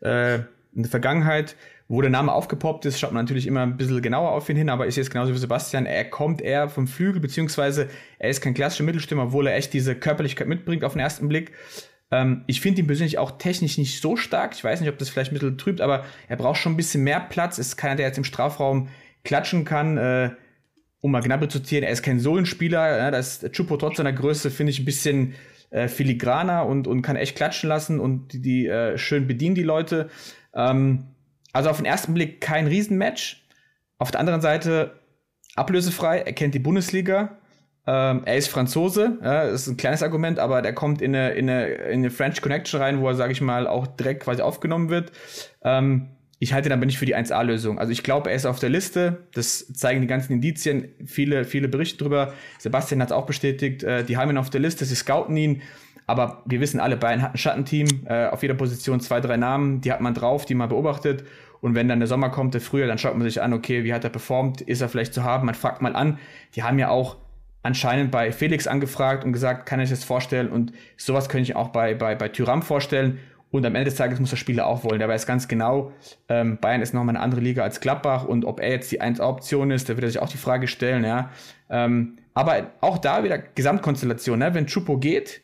äh, 0.00 0.36
in 0.74 0.82
der 0.82 0.90
Vergangenheit. 0.90 1.54
Wo 1.90 2.02
der 2.02 2.10
Name 2.10 2.32
aufgepoppt 2.32 2.84
ist, 2.84 3.00
schaut 3.00 3.12
man 3.12 3.24
natürlich 3.24 3.46
immer 3.46 3.62
ein 3.62 3.78
bisschen 3.78 4.02
genauer 4.02 4.32
auf 4.32 4.48
ihn 4.50 4.56
hin, 4.56 4.68
aber 4.68 4.90
sehe 4.90 5.00
es 5.00 5.10
genauso 5.10 5.32
wie 5.32 5.38
Sebastian. 5.38 5.86
Er 5.86 6.04
kommt 6.04 6.42
eher 6.42 6.68
vom 6.68 6.86
Flügel, 6.86 7.20
beziehungsweise 7.20 7.88
er 8.18 8.28
ist 8.28 8.42
kein 8.42 8.52
klassischer 8.52 8.84
Mittelstürmer, 8.84 9.24
obwohl 9.24 9.46
er 9.46 9.56
echt 9.56 9.72
diese 9.72 9.94
Körperlichkeit 9.94 10.48
mitbringt 10.48 10.84
auf 10.84 10.92
den 10.92 11.00
ersten 11.00 11.28
Blick. 11.28 11.52
Ähm, 12.10 12.44
ich 12.46 12.60
finde 12.60 12.82
ihn 12.82 12.86
persönlich 12.86 13.16
auch 13.16 13.38
technisch 13.38 13.78
nicht 13.78 14.02
so 14.02 14.16
stark. 14.16 14.54
Ich 14.54 14.62
weiß 14.62 14.80
nicht, 14.80 14.90
ob 14.90 14.98
das 14.98 15.08
vielleicht 15.08 15.32
ein 15.32 15.34
bisschen 15.34 15.56
trübt, 15.56 15.80
aber 15.80 16.04
er 16.28 16.36
braucht 16.36 16.58
schon 16.58 16.72
ein 16.72 16.76
bisschen 16.76 17.04
mehr 17.04 17.20
Platz. 17.20 17.56
Ist 17.56 17.76
keiner, 17.76 17.96
der 17.96 18.06
jetzt 18.06 18.18
im 18.18 18.24
Strafraum 18.24 18.88
klatschen 19.24 19.64
kann. 19.64 19.96
Äh, 19.96 20.30
um 21.00 21.12
mal 21.12 21.20
Gnabry 21.20 21.48
zu 21.48 21.60
zitieren, 21.60 21.84
er 21.84 21.92
ist 21.92 22.02
kein 22.02 22.20
Sohlenspieler. 22.20 22.98
Ja, 22.98 23.10
das 23.10 23.40
Chupo 23.52 23.76
trotz 23.76 23.96
seiner 23.96 24.12
Größe 24.12 24.50
finde 24.50 24.72
ich 24.72 24.80
ein 24.80 24.84
bisschen 24.84 25.34
äh, 25.70 25.88
filigraner 25.88 26.66
und, 26.66 26.86
und 26.86 27.02
kann 27.02 27.16
echt 27.16 27.36
klatschen 27.36 27.68
lassen 27.68 28.00
und 28.00 28.32
die, 28.32 28.42
die 28.42 28.66
äh, 28.66 28.98
schön 28.98 29.26
bedienen 29.26 29.54
die 29.54 29.62
Leute. 29.62 30.10
Ähm, 30.54 31.14
also 31.52 31.70
auf 31.70 31.76
den 31.78 31.86
ersten 31.86 32.14
Blick 32.14 32.40
kein 32.40 32.66
Riesenmatch. 32.66 33.44
Auf 33.98 34.10
der 34.10 34.20
anderen 34.20 34.40
Seite 34.40 35.00
ablösefrei, 35.56 36.18
er 36.20 36.32
kennt 36.32 36.54
die 36.54 36.60
Bundesliga. 36.60 37.38
Ähm, 37.86 38.22
er 38.26 38.36
ist 38.36 38.48
Franzose, 38.48 39.18
ja, 39.22 39.46
das 39.46 39.62
ist 39.62 39.68
ein 39.68 39.76
kleines 39.78 40.02
Argument, 40.02 40.38
aber 40.38 40.60
der 40.60 40.74
kommt 40.74 41.00
in 41.00 41.16
eine, 41.16 41.30
in 41.30 41.48
eine, 41.48 41.66
in 41.68 42.00
eine 42.00 42.10
French 42.10 42.42
Connection 42.42 42.80
rein, 42.80 43.00
wo 43.00 43.08
er, 43.08 43.14
sage 43.14 43.32
ich 43.32 43.40
mal, 43.40 43.66
auch 43.66 43.86
direkt 43.86 44.24
quasi 44.24 44.42
aufgenommen 44.42 44.90
wird. 44.90 45.10
Ähm, 45.62 46.10
ich 46.40 46.52
halte 46.52 46.68
ihn 46.68 46.72
aber 46.72 46.86
nicht 46.86 46.98
für 46.98 47.06
die 47.06 47.16
1A-Lösung. 47.16 47.78
Also 47.78 47.90
ich 47.90 48.04
glaube, 48.04 48.30
er 48.30 48.36
ist 48.36 48.46
auf 48.46 48.60
der 48.60 48.68
Liste. 48.68 49.26
Das 49.32 49.72
zeigen 49.72 50.00
die 50.00 50.06
ganzen 50.06 50.34
Indizien. 50.34 50.88
Viele, 51.04 51.44
viele 51.44 51.66
Berichte 51.66 51.98
drüber. 51.98 52.32
Sebastian 52.58 53.00
hat 53.00 53.08
es 53.08 53.12
auch 53.12 53.26
bestätigt. 53.26 53.82
Äh, 53.82 54.04
die 54.04 54.16
haben 54.16 54.30
ihn 54.30 54.38
auf 54.38 54.50
der 54.50 54.60
Liste. 54.60 54.84
Sie 54.84 54.94
scouten 54.94 55.36
ihn. 55.36 55.62
Aber 56.08 56.42
wir 56.46 56.60
wissen 56.60 56.80
alle, 56.80 56.96
Bayern 56.96 57.20
hat 57.20 57.34
ein 57.34 57.38
Schattenteam. 57.38 57.86
Äh, 58.06 58.26
auf 58.28 58.40
jeder 58.40 58.54
Position 58.54 58.98
zwei, 58.98 59.20
drei 59.20 59.36
Namen. 59.36 59.82
Die 59.82 59.92
hat 59.92 60.00
man 60.00 60.14
drauf, 60.14 60.46
die 60.46 60.54
man 60.54 60.70
beobachtet. 60.70 61.24
Und 61.60 61.74
wenn 61.74 61.86
dann 61.86 62.00
der 62.00 62.08
Sommer 62.08 62.30
kommt, 62.30 62.54
der 62.54 62.62
Frühjahr, 62.62 62.88
dann 62.88 62.96
schaut 62.96 63.14
man 63.14 63.28
sich 63.28 63.42
an, 63.42 63.52
okay, 63.52 63.84
wie 63.84 63.92
hat 63.92 64.04
er 64.04 64.10
performt? 64.10 64.62
Ist 64.62 64.80
er 64.80 64.88
vielleicht 64.88 65.12
zu 65.12 65.22
haben? 65.22 65.44
Man 65.44 65.54
fragt 65.54 65.82
mal 65.82 65.94
an. 65.94 66.18
Die 66.54 66.62
haben 66.62 66.78
ja 66.78 66.88
auch 66.88 67.18
anscheinend 67.62 68.10
bei 68.10 68.32
Felix 68.32 68.66
angefragt 68.66 69.24
und 69.24 69.34
gesagt, 69.34 69.66
kann 69.66 69.80
ich 69.80 69.90
das 69.90 70.02
vorstellen? 70.02 70.48
Und 70.48 70.72
sowas 70.96 71.28
könnte 71.28 71.42
ich 71.42 71.56
auch 71.56 71.68
bei, 71.68 71.94
bei, 71.94 72.14
bei 72.14 72.28
Tyram 72.28 72.62
vorstellen. 72.62 73.18
Und 73.50 73.66
am 73.66 73.74
Ende 73.74 73.90
des 73.90 73.96
Tages 73.96 74.18
muss 74.18 74.30
der 74.30 74.36
Spieler 74.36 74.66
auch 74.66 74.84
wollen. 74.84 75.00
Der 75.00 75.08
weiß 75.08 75.26
ganz 75.26 75.46
genau, 75.46 75.92
ähm, 76.30 76.58
Bayern 76.58 76.80
ist 76.80 76.94
nochmal 76.94 77.16
eine 77.16 77.22
andere 77.24 77.42
Liga 77.42 77.62
als 77.62 77.80
Gladbach 77.80 78.24
und 78.24 78.46
ob 78.46 78.60
er 78.60 78.70
jetzt 78.70 78.90
die 78.92 79.02
1-Option 79.02 79.70
ist, 79.70 79.88
da 79.88 79.96
wird 79.96 80.04
er 80.04 80.10
sich 80.10 80.20
auch 80.20 80.28
die 80.28 80.36
Frage 80.38 80.68
stellen, 80.68 81.04
ja. 81.04 81.30
Ähm, 81.70 82.16
aber 82.34 82.72
auch 82.80 82.98
da 82.98 83.24
wieder 83.24 83.38
Gesamtkonstellation, 83.38 84.38
ne? 84.38 84.54
wenn 84.54 84.66
Chupo 84.66 84.98
geht, 84.98 85.40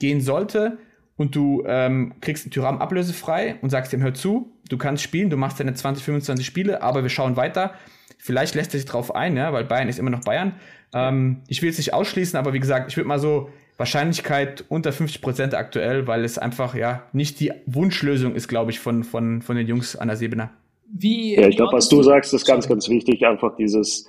gehen 0.00 0.20
sollte 0.20 0.78
und 1.16 1.36
du 1.36 1.62
ähm, 1.66 2.14
kriegst 2.20 2.44
einen 2.44 2.50
Tyram 2.50 2.78
ablösefrei 2.78 3.56
und 3.62 3.70
sagst 3.70 3.92
ihm, 3.92 4.02
hör 4.02 4.14
zu, 4.14 4.50
du 4.68 4.78
kannst 4.78 5.02
spielen, 5.02 5.30
du 5.30 5.36
machst 5.36 5.60
deine 5.60 5.74
20, 5.74 6.04
25 6.04 6.44
Spiele, 6.44 6.82
aber 6.82 7.02
wir 7.02 7.10
schauen 7.10 7.36
weiter. 7.36 7.74
Vielleicht 8.18 8.54
lässt 8.54 8.74
er 8.74 8.80
sich 8.80 8.88
drauf 8.88 9.14
ein, 9.14 9.36
ja, 9.36 9.52
weil 9.52 9.64
Bayern 9.64 9.88
ist 9.88 9.98
immer 9.98 10.10
noch 10.10 10.24
Bayern. 10.24 10.54
Ähm, 10.92 11.42
ich 11.46 11.62
will 11.62 11.70
es 11.70 11.78
nicht 11.78 11.94
ausschließen, 11.94 12.38
aber 12.38 12.52
wie 12.52 12.60
gesagt, 12.60 12.90
ich 12.90 12.96
würde 12.96 13.08
mal 13.08 13.18
so 13.18 13.50
Wahrscheinlichkeit 13.76 14.64
unter 14.68 14.92
50 14.92 15.22
Prozent 15.22 15.54
aktuell, 15.54 16.06
weil 16.06 16.24
es 16.24 16.38
einfach 16.38 16.74
ja 16.74 17.04
nicht 17.12 17.40
die 17.40 17.52
Wunschlösung 17.66 18.34
ist, 18.34 18.48
glaube 18.48 18.70
ich, 18.70 18.78
von, 18.78 19.04
von, 19.04 19.40
von 19.40 19.56
den 19.56 19.66
Jungs 19.66 19.96
an 19.96 20.08
der 20.08 20.16
Sebener. 20.16 20.50
Wie, 20.92 21.34
ja, 21.34 21.48
ich 21.48 21.56
glaube, 21.56 21.72
was 21.74 21.88
du 21.88 22.02
sagst, 22.02 22.34
ist 22.34 22.46
ganz, 22.46 22.68
ganz 22.68 22.88
wichtig. 22.88 23.24
Einfach 23.24 23.56
dieses, 23.56 24.08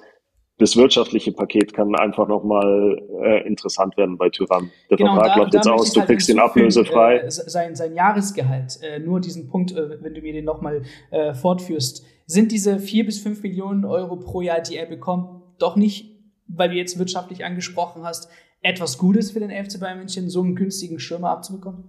das 0.62 0.76
wirtschaftliche 0.76 1.32
Paket 1.32 1.74
kann 1.74 1.96
einfach 1.96 2.28
nochmal 2.28 3.02
äh, 3.24 3.48
interessant 3.48 3.98
werden 3.98 4.18
bei 4.18 4.30
Tyrann. 4.30 4.70
Der 4.92 4.98
genau, 4.98 5.16
Vertrag 5.16 5.34
da, 5.34 5.40
läuft 5.42 5.54
jetzt 5.56 5.68
aus, 5.68 5.92
du 5.92 6.02
halt 6.02 6.10
kriegst 6.10 6.30
den 6.30 6.40
ablösefrei. 6.40 7.18
Äh, 7.18 7.32
sein, 7.32 7.76
sein 7.76 7.96
Jahresgehalt, 7.96 8.80
äh, 8.84 9.00
nur 9.00 9.20
diesen 9.20 9.50
Punkt, 9.50 9.72
äh, 9.72 10.02
wenn 10.04 10.14
du 10.14 10.22
mir 10.22 10.34
den 10.34 10.46
nochmal 10.46 10.84
äh, 11.10 11.34
fortführst, 11.34 12.06
sind 12.28 12.52
diese 12.52 12.78
vier 12.78 13.06
bis 13.06 13.20
fünf 13.20 13.42
Millionen 13.42 13.86
Euro 13.86 14.18
pro 14.18 14.42
Jahr, 14.42 14.62
die 14.62 14.78
er 14.78 14.86
bekommt, 14.86 15.42
doch 15.58 15.76
nicht, 15.76 16.16
weil 16.48 16.70
du 16.70 16.76
jetzt 16.76 17.00
wirtschaftlich 17.00 17.44
angesprochen 17.44 18.04
hast, 18.04 18.30
etwas 18.62 19.00
Gutes 19.00 19.32
für 19.32 19.40
den 19.40 19.50
FC 19.50 19.80
Bayern 19.80 19.98
München, 19.98 20.30
so 20.30 20.44
einen 20.44 20.56
günstigen 20.56 21.00
Stürmer 21.00 21.32
abzubekommen? 21.32 21.86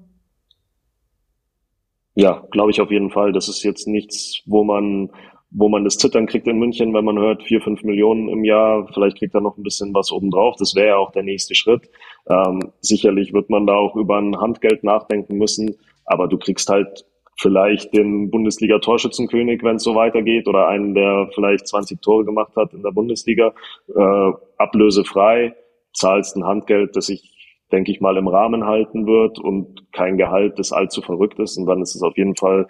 Ja, 2.14 2.46
glaube 2.50 2.70
ich 2.70 2.80
auf 2.80 2.90
jeden 2.90 3.10
Fall. 3.10 3.32
Das 3.32 3.48
ist 3.48 3.62
jetzt 3.62 3.86
nichts, 3.86 4.40
wo 4.46 4.64
man, 4.64 5.10
wo 5.54 5.68
man 5.68 5.84
das 5.84 5.98
Zittern 5.98 6.26
kriegt 6.26 6.46
in 6.46 6.58
München, 6.58 6.94
wenn 6.94 7.04
man 7.04 7.18
hört, 7.18 7.42
vier, 7.42 7.60
fünf 7.60 7.82
Millionen 7.82 8.28
im 8.28 8.44
Jahr. 8.44 8.88
Vielleicht 8.92 9.18
kriegt 9.18 9.34
er 9.34 9.40
noch 9.40 9.56
ein 9.56 9.62
bisschen 9.62 9.94
was 9.94 10.10
obendrauf. 10.10 10.56
Das 10.58 10.74
wäre 10.74 10.88
ja 10.88 10.96
auch 10.96 11.12
der 11.12 11.22
nächste 11.22 11.54
Schritt. 11.54 11.90
Ähm, 12.28 12.72
sicherlich 12.80 13.32
wird 13.32 13.50
man 13.50 13.66
da 13.66 13.74
auch 13.74 13.94
über 13.96 14.18
ein 14.18 14.40
Handgeld 14.40 14.82
nachdenken 14.82 15.36
müssen. 15.36 15.76
Aber 16.06 16.26
du 16.26 16.38
kriegst 16.38 16.68
halt 16.68 17.04
vielleicht 17.36 17.92
den 17.92 18.30
Bundesliga-Torschützenkönig, 18.30 19.62
wenn 19.62 19.76
es 19.76 19.82
so 19.82 19.94
weitergeht, 19.94 20.48
oder 20.48 20.68
einen, 20.68 20.94
der 20.94 21.28
vielleicht 21.34 21.66
20 21.66 22.00
Tore 22.00 22.24
gemacht 22.24 22.54
hat 22.56 22.72
in 22.72 22.82
der 22.82 22.90
Bundesliga, 22.90 23.52
äh, 23.94 24.32
ablösefrei 24.58 25.54
zahlst 25.92 26.36
ein 26.36 26.44
Handgeld, 26.44 26.96
das 26.96 27.06
sich, 27.06 27.30
denke 27.70 27.90
ich 27.90 28.00
mal, 28.00 28.16
im 28.16 28.28
Rahmen 28.28 28.64
halten 28.64 29.06
wird 29.06 29.38
und 29.38 29.92
kein 29.92 30.16
Gehalt, 30.16 30.58
das 30.58 30.72
allzu 30.72 31.02
verrückt 31.02 31.38
ist. 31.38 31.58
Und 31.58 31.66
dann 31.66 31.82
ist 31.82 31.94
es 31.94 32.02
auf 32.02 32.16
jeden 32.16 32.36
Fall 32.36 32.68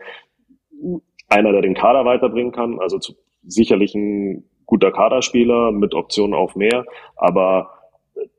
einer, 1.33 1.53
der 1.53 1.62
den 1.62 1.75
Kader 1.75 2.05
weiterbringen 2.05 2.53
kann. 2.53 2.79
Also 2.81 2.99
zu, 2.99 3.14
sicherlich 3.42 3.95
ein 3.95 4.45
guter 4.66 4.92
Kaderspieler 4.92 5.73
mit 5.73 5.95
Optionen 5.95 6.35
auf 6.35 6.57
mehr, 6.57 6.85
aber 7.16 7.71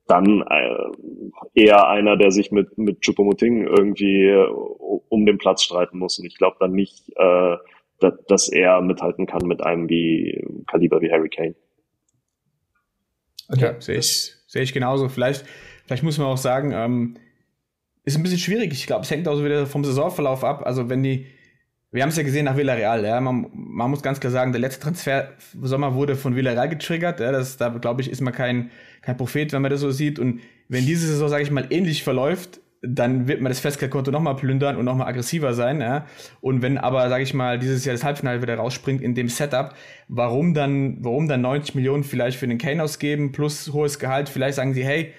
dann 0.08 0.43
äh, 0.49 1.62
eher 1.62 1.88
einer, 1.88 2.17
der 2.17 2.32
sich 2.32 2.51
mit, 2.51 2.77
mit 2.77 3.01
Chupomoting 3.01 3.65
irgendwie 3.65 4.27
äh, 4.27 4.47
um 5.10 5.25
den 5.25 5.38
Platz 5.38 5.63
streiten 5.63 5.99
muss. 5.99 6.19
Und 6.19 6.25
ich 6.25 6.38
glaube 6.38 6.58
dann 6.60 6.73
nicht, 6.73 7.10
äh, 7.15 7.58
dass, 7.99 8.13
dass 8.27 8.49
er 8.49 8.82
mithalten 8.82 9.25
kann 9.25 9.47
mit 9.47 9.63
einem 9.63 9.89
wie 9.89 10.43
Kaliber 10.67 11.01
wie 11.01 11.12
Harry 11.12 11.29
Kane. 11.29 11.56
Okay, 13.49 13.62
ja, 13.62 13.82
sehe 13.82 13.97
ich, 13.97 14.34
Sehe 14.53 14.62
ich 14.62 14.71
genauso. 14.71 15.10
Vielleicht, 15.10 15.45
vielleicht 15.88 16.03
muss 16.03 16.19
man 16.19 16.27
auch 16.27 16.38
sagen, 16.38 16.73
ähm, 16.73 17.15
ist 18.03 18.15
ein 18.15 18.21
bisschen 18.21 18.38
schwierig. 18.38 18.71
Ich 18.71 18.86
glaube, 18.86 19.01
es 19.01 19.10
hängt 19.10 19.27
auch 19.27 19.36
so 19.36 19.43
wieder 19.43 19.65
vom 19.65 19.84
Saisonverlauf 19.84 20.43
ab. 20.43 20.62
Also 20.63 20.89
wenn 20.89 21.01
die, 21.01 21.25
wir 21.93 22.01
haben 22.01 22.10
es 22.10 22.17
ja 22.17 22.23
gesehen 22.23 22.45
nach 22.45 22.58
Villarreal, 22.58 23.06
ja, 23.06 23.21
man, 23.21 23.47
man, 23.53 23.91
muss 23.91 24.01
ganz 24.01 24.19
klar 24.19 24.32
sagen, 24.32 24.51
der 24.51 24.60
letzte 24.60 24.82
Transfer 24.82 25.29
Sommer 25.62 25.93
wurde 25.93 26.15
von 26.15 26.36
Villarreal 26.36 26.67
getriggert. 26.67 27.19
Ja, 27.19 27.32
das, 27.32 27.58
da 27.58 27.69
glaube 27.69 28.01
ich, 28.01 28.10
ist 28.10 28.19
man 28.19 28.34
kein, 28.34 28.71
kein 29.03 29.15
Prophet, 29.15 29.53
wenn 29.53 29.62
man 29.62 29.69
das 29.69 29.82
so 29.82 29.91
sieht. 29.91 30.17
Und 30.17 30.41
wenn 30.69 30.88
diese 30.88 31.08
Saison, 31.08 31.29
sage 31.29 31.43
ich 31.43 31.51
mal, 31.51 31.67
ähnlich 31.69 32.03
verläuft, 32.03 32.62
dann 32.82 33.27
wird 33.27 33.41
man 33.41 33.51
das 33.51 33.60
Festgeldkonto 33.60 34.12
nochmal 34.12 34.36
plündern 34.36 34.75
und 34.75 34.86
nochmal 34.86 35.08
aggressiver 35.08 35.53
sein. 35.53 35.82
Ja? 35.82 36.06
Und 36.41 36.63
wenn 36.63 36.79
aber, 36.79 37.08
sage 37.10 37.23
ich 37.23 37.34
mal, 37.34 37.60
dieses 37.60 37.86
Jahr 37.86 37.93
das 37.93 38.03
Halbfinale 38.03 38.41
wieder 38.41 38.56
rausspringt 38.56 39.01
in 39.01 39.13
dem 39.13 39.29
Setup, 39.29 39.75
warum 40.08 40.56
dann, 40.56 40.97
warum 41.01 41.27
dann 41.27 41.41
90 41.41 41.75
Millionen 41.75 42.03
vielleicht 42.03 42.38
für 42.38 42.47
den 42.47 42.58
Kane 42.58 42.84
ausgeben 42.84 43.32
plus 43.32 43.71
hohes 43.71 43.99
Gehalt? 43.99 44.29
Vielleicht 44.29 44.56
sagen 44.56 44.73
sie, 44.73 44.84
hey, 44.84 45.13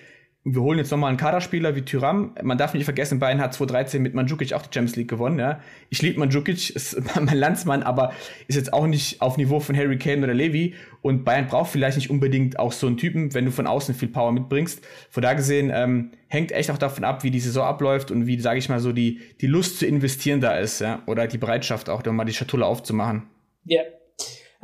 wir 0.47 0.61
holen 0.61 0.79
jetzt 0.79 0.91
nochmal 0.91 1.09
einen 1.09 1.17
Kaderspieler 1.17 1.75
wie 1.75 1.83
Tyram. 1.83 2.35
Man 2.43 2.59
darf 2.59 2.75
nicht 2.75 2.85
vergessen, 2.85 3.19
Bayern 3.19 3.41
hat 3.41 3.55
2013 3.55 4.03
mit 4.03 4.13
Mandzukic 4.13 4.53
auch 4.53 4.61
die 4.61 4.69
Champions 4.75 4.95
League 4.97 5.09
gewonnen. 5.09 5.39
Ja. 5.39 5.61
Ich 5.89 6.03
liebe 6.03 6.19
Mandzukic, 6.21 6.69
ist 6.77 7.01
mein 7.19 7.39
Landsmann, 7.39 7.83
aber 7.83 8.13
ist 8.47 8.57
jetzt 8.57 8.75
auch 8.75 8.87
nicht 8.87 9.23
auf 9.23 9.39
Niveau 9.39 9.59
von 9.59 9.75
Harry 9.75 9.97
Kane 9.97 10.23
oder 10.23 10.35
Levy. 10.35 10.75
Und 11.01 11.25
Bayern 11.25 11.47
braucht 11.47 11.71
vielleicht 11.71 11.97
nicht 11.97 12.11
unbedingt 12.11 12.59
auch 12.59 12.73
so 12.73 12.87
einen 12.87 12.99
Typen, 12.99 13.33
wenn 13.33 13.47
du 13.47 13.51
von 13.51 13.67
außen 13.67 13.95
viel 13.95 14.09
Power 14.09 14.33
mitbringst. 14.33 14.85
Von 15.09 15.23
da 15.23 15.33
gesehen 15.33 15.73
ähm, 15.75 16.11
hängt 16.29 16.53
echt 16.53 16.71
auch 16.71 16.79
davon 16.79 17.05
ab, 17.05 17.25
wie 17.25 17.31
die 17.31 17.41
Saison 17.41 17.65
abläuft 17.65 18.11
und 18.11 18.27
wie, 18.27 18.39
sage 18.39 18.59
ich 18.59 18.69
mal, 18.69 18.81
so 18.81 18.93
die, 18.93 19.23
die 19.41 19.47
Lust 19.47 19.79
zu 19.79 19.87
investieren 19.87 20.43
da 20.43 20.59
ist. 20.59 20.79
Ja. 20.81 21.03
Oder 21.07 21.27
die 21.27 21.39
Bereitschaft 21.39 21.89
auch, 21.89 22.03
dann 22.03 22.17
mal 22.17 22.25
die 22.27 22.35
Schatulle 22.35 22.67
aufzumachen. 22.67 23.23
Ja. 23.65 23.81
Yeah. 23.81 23.91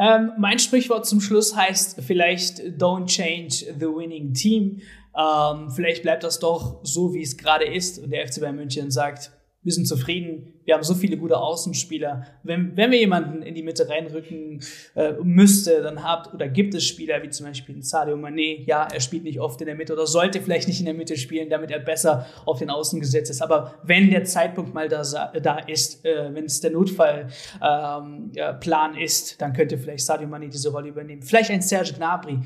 Ähm, 0.00 0.32
mein 0.38 0.58
Sprichwort 0.58 1.04
zum 1.04 1.20
Schluss 1.20 1.54
heißt 1.54 2.00
vielleicht 2.00 2.60
Don't 2.78 3.06
change 3.06 3.66
the 3.78 3.86
winning 3.86 4.32
team. 4.32 4.80
Ähm, 5.16 5.70
vielleicht 5.70 6.02
bleibt 6.02 6.24
das 6.24 6.38
doch 6.38 6.80
so, 6.84 7.14
wie 7.14 7.22
es 7.22 7.36
gerade 7.36 7.64
ist 7.64 7.98
und 7.98 8.10
der 8.10 8.26
FC 8.26 8.40
Bayern 8.40 8.56
München 8.56 8.90
sagt, 8.90 9.32
wir 9.62 9.74
sind 9.74 9.86
zufrieden, 9.86 10.54
wir 10.64 10.72
haben 10.74 10.82
so 10.82 10.94
viele 10.94 11.18
gute 11.18 11.36
Außenspieler. 11.36 12.24
Wenn, 12.42 12.74
wenn 12.78 12.90
wir 12.90 12.98
jemanden 12.98 13.42
in 13.42 13.54
die 13.54 13.62
Mitte 13.62 13.86
reinrücken 13.90 14.62
äh, 14.94 15.12
müsste, 15.22 15.82
dann 15.82 16.02
habt 16.02 16.32
oder 16.32 16.48
gibt 16.48 16.74
es 16.74 16.86
Spieler 16.86 17.22
wie 17.22 17.28
zum 17.28 17.44
Beispiel 17.44 17.82
Sadio 17.82 18.16
Mané, 18.16 18.64
ja, 18.64 18.88
er 18.90 19.00
spielt 19.00 19.24
nicht 19.24 19.38
oft 19.38 19.60
in 19.60 19.66
der 19.66 19.74
Mitte 19.74 19.92
oder 19.92 20.06
sollte 20.06 20.40
vielleicht 20.40 20.66
nicht 20.66 20.80
in 20.80 20.86
der 20.86 20.94
Mitte 20.94 21.18
spielen, 21.18 21.50
damit 21.50 21.70
er 21.70 21.80
besser 21.80 22.26
auf 22.46 22.58
den 22.58 22.70
Außen 22.70 23.00
gesetzt 23.00 23.30
ist. 23.30 23.42
Aber 23.42 23.74
wenn 23.82 24.10
der 24.10 24.24
Zeitpunkt 24.24 24.72
mal 24.72 24.88
da, 24.88 25.02
da 25.02 25.58
ist, 25.58 26.06
äh, 26.06 26.32
wenn 26.32 26.46
es 26.46 26.62
der 26.62 26.70
Notfallplan 26.70 27.30
ähm, 27.60 28.98
ist, 28.98 29.42
dann 29.42 29.52
könnte 29.52 29.76
vielleicht 29.76 30.06
Sadio 30.06 30.26
Mané 30.26 30.48
diese 30.48 30.70
Rolle 30.70 30.88
übernehmen. 30.88 31.20
Vielleicht 31.20 31.50
ein 31.50 31.60
Serge 31.60 31.92
Gnabry 31.92 32.38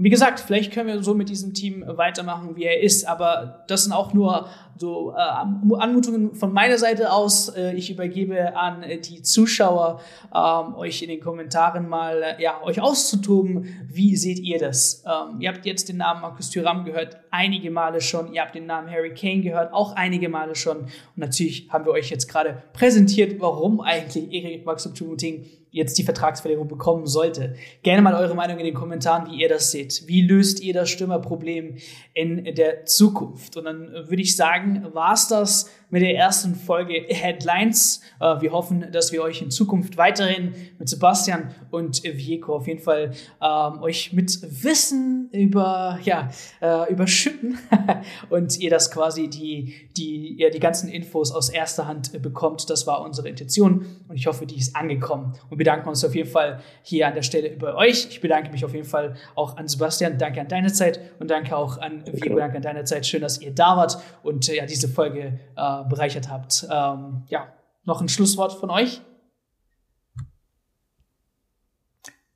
und 0.00 0.04
wie 0.04 0.08
gesagt, 0.08 0.40
vielleicht 0.40 0.72
können 0.72 0.86
wir 0.86 1.02
so 1.02 1.12
mit 1.12 1.28
diesem 1.28 1.52
Team 1.52 1.84
weitermachen, 1.86 2.56
wie 2.56 2.64
er 2.64 2.80
ist, 2.80 3.06
aber 3.06 3.64
das 3.68 3.84
sind 3.84 3.92
auch 3.92 4.14
nur 4.14 4.48
so 4.78 5.12
äh, 5.12 5.20
Anmutungen 5.20 6.34
von 6.34 6.54
meiner 6.54 6.78
Seite 6.78 7.12
aus. 7.12 7.50
Äh, 7.50 7.74
ich 7.74 7.90
übergebe 7.90 8.56
an 8.56 8.82
die 9.04 9.20
Zuschauer, 9.20 10.00
ähm, 10.34 10.74
euch 10.74 11.02
in 11.02 11.10
den 11.10 11.20
Kommentaren 11.20 11.86
mal 11.86 12.22
äh, 12.22 12.42
ja, 12.42 12.62
euch 12.62 12.80
auszutoben. 12.80 13.66
Wie 13.92 14.16
seht 14.16 14.38
ihr 14.38 14.58
das? 14.58 15.04
Ähm, 15.04 15.38
ihr 15.38 15.50
habt 15.50 15.66
jetzt 15.66 15.90
den 15.90 15.98
Namen 15.98 16.22
Markus 16.22 16.48
Thüram 16.48 16.86
gehört, 16.86 17.18
einige 17.30 17.70
Male 17.70 18.00
schon. 18.00 18.32
Ihr 18.32 18.40
habt 18.40 18.54
den 18.54 18.64
Namen 18.64 18.90
Harry 18.90 19.12
Kane 19.12 19.42
gehört, 19.42 19.74
auch 19.74 19.96
einige 19.96 20.30
Male 20.30 20.54
schon. 20.54 20.78
Und 20.78 20.90
natürlich 21.16 21.68
haben 21.68 21.84
wir 21.84 21.92
euch 21.92 22.08
jetzt 22.08 22.26
gerade 22.26 22.62
präsentiert, 22.72 23.38
warum 23.38 23.82
eigentlich 23.82 24.32
Erik 24.32 24.64
Maxim 24.64 24.94
Chumuting 24.94 25.44
jetzt 25.70 25.98
die 25.98 26.02
Vertragsverlängerung 26.02 26.68
bekommen 26.68 27.06
sollte. 27.06 27.54
Gerne 27.82 28.02
mal 28.02 28.14
eure 28.14 28.34
Meinung 28.34 28.58
in 28.58 28.64
den 28.64 28.74
Kommentaren, 28.74 29.30
wie 29.30 29.40
ihr 29.40 29.48
das 29.48 29.70
seht. 29.70 30.06
Wie 30.06 30.22
löst 30.22 30.60
ihr 30.60 30.74
das 30.74 30.90
Stürmerproblem 30.90 31.76
in 32.14 32.54
der 32.54 32.86
Zukunft? 32.86 33.56
Und 33.56 33.64
dann 33.64 33.90
würde 33.90 34.22
ich 34.22 34.36
sagen, 34.36 34.86
war's 34.92 35.28
das 35.28 35.70
mit 35.90 36.02
der 36.02 36.16
ersten 36.16 36.54
Folge 36.54 37.04
Headlines. 37.08 38.00
Äh, 38.20 38.40
wir 38.40 38.52
hoffen, 38.52 38.86
dass 38.92 39.12
wir 39.12 39.22
euch 39.22 39.42
in 39.42 39.50
Zukunft 39.50 39.96
weiterhin 39.96 40.54
mit 40.78 40.88
Sebastian 40.88 41.54
und 41.70 42.02
Vieko 42.02 42.56
auf 42.56 42.66
jeden 42.66 42.80
Fall 42.80 43.12
ähm, 43.42 43.82
euch 43.82 44.12
mit 44.12 44.40
Wissen 44.64 45.28
über, 45.32 45.98
ja, 46.02 46.30
äh, 46.60 46.90
überschütten 46.92 47.58
und 48.30 48.58
ihr 48.58 48.70
das 48.70 48.90
quasi 48.90 49.28
die, 49.28 49.74
die, 49.96 50.36
ja, 50.38 50.50
die 50.50 50.60
ganzen 50.60 50.88
Infos 50.88 51.32
aus 51.32 51.48
erster 51.48 51.86
Hand 51.86 52.14
äh, 52.14 52.18
bekommt. 52.18 52.70
Das 52.70 52.86
war 52.86 53.02
unsere 53.02 53.28
Intention 53.28 53.86
und 54.08 54.16
ich 54.16 54.26
hoffe, 54.26 54.46
die 54.46 54.56
ist 54.56 54.76
angekommen. 54.76 55.32
Und 55.44 55.50
wir 55.50 55.58
bedanken 55.58 55.88
uns 55.88 56.04
auf 56.04 56.14
jeden 56.14 56.28
Fall 56.28 56.60
hier 56.82 57.06
an 57.06 57.14
der 57.14 57.22
Stelle 57.22 57.50
bei 57.50 57.74
euch. 57.74 58.06
Ich 58.10 58.20
bedanke 58.20 58.50
mich 58.50 58.64
auf 58.64 58.74
jeden 58.74 58.86
Fall 58.86 59.16
auch 59.34 59.56
an 59.56 59.68
Sebastian. 59.68 60.18
Danke 60.18 60.40
an 60.40 60.48
deine 60.48 60.72
Zeit 60.72 61.00
und 61.18 61.30
danke 61.30 61.56
auch 61.56 61.78
an 61.78 62.04
Vieko. 62.06 62.36
Danke 62.36 62.56
an 62.56 62.62
deine 62.62 62.84
Zeit. 62.84 63.06
Schön, 63.06 63.22
dass 63.22 63.40
ihr 63.40 63.52
da 63.52 63.76
wart 63.76 63.98
und 64.22 64.48
äh, 64.48 64.56
ja, 64.56 64.66
diese 64.66 64.88
Folge 64.88 65.38
äh, 65.84 65.88
bereichert 65.88 66.28
habt. 66.28 66.66
Ähm, 66.70 67.24
ja, 67.28 67.52
noch 67.84 68.00
ein 68.00 68.08
Schlusswort 68.08 68.52
von 68.52 68.70
euch? 68.70 69.00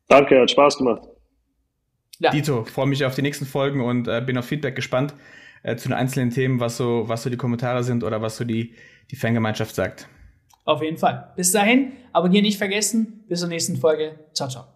Danke, 0.09 0.41
hat 0.41 0.51
Spaß 0.51 0.79
gemacht. 0.79 1.03
Ja. 2.19 2.31
Dito, 2.31 2.65
freue 2.65 2.87
mich 2.87 3.05
auf 3.05 3.15
die 3.15 3.23
nächsten 3.23 3.47
Folgen 3.47 3.81
und 3.81 4.07
äh, 4.07 4.23
bin 4.25 4.39
auf 4.39 4.45
Feedback 4.45 4.77
gespannt 4.77 5.15
äh, 5.63 5.77
zu 5.77 5.89
den 5.89 5.95
einzelnen 5.97 6.31
Themen, 6.31 6.61
was 6.61 6.77
so, 6.77 7.09
was 7.09 7.23
so 7.23 7.31
die 7.31 7.37
Kommentare 7.37 7.83
sind 7.83 8.05
oder 8.05 8.23
was 8.23 8.37
so 8.37 8.45
die, 8.45 8.75
die 9.11 9.17
Fangemeinschaft 9.17 9.75
sagt. 9.75 10.09
Auf 10.65 10.83
jeden 10.83 10.97
Fall. 10.97 11.33
Bis 11.37 11.53
dahin, 11.53 11.93
abonnieren 12.13 12.45
nicht 12.45 12.59
vergessen. 12.59 13.25
Bis 13.29 13.41
zur 13.41 13.49
nächsten 13.49 13.77
Folge. 13.77 14.19
Ciao, 14.33 14.49
ciao. 14.49 14.74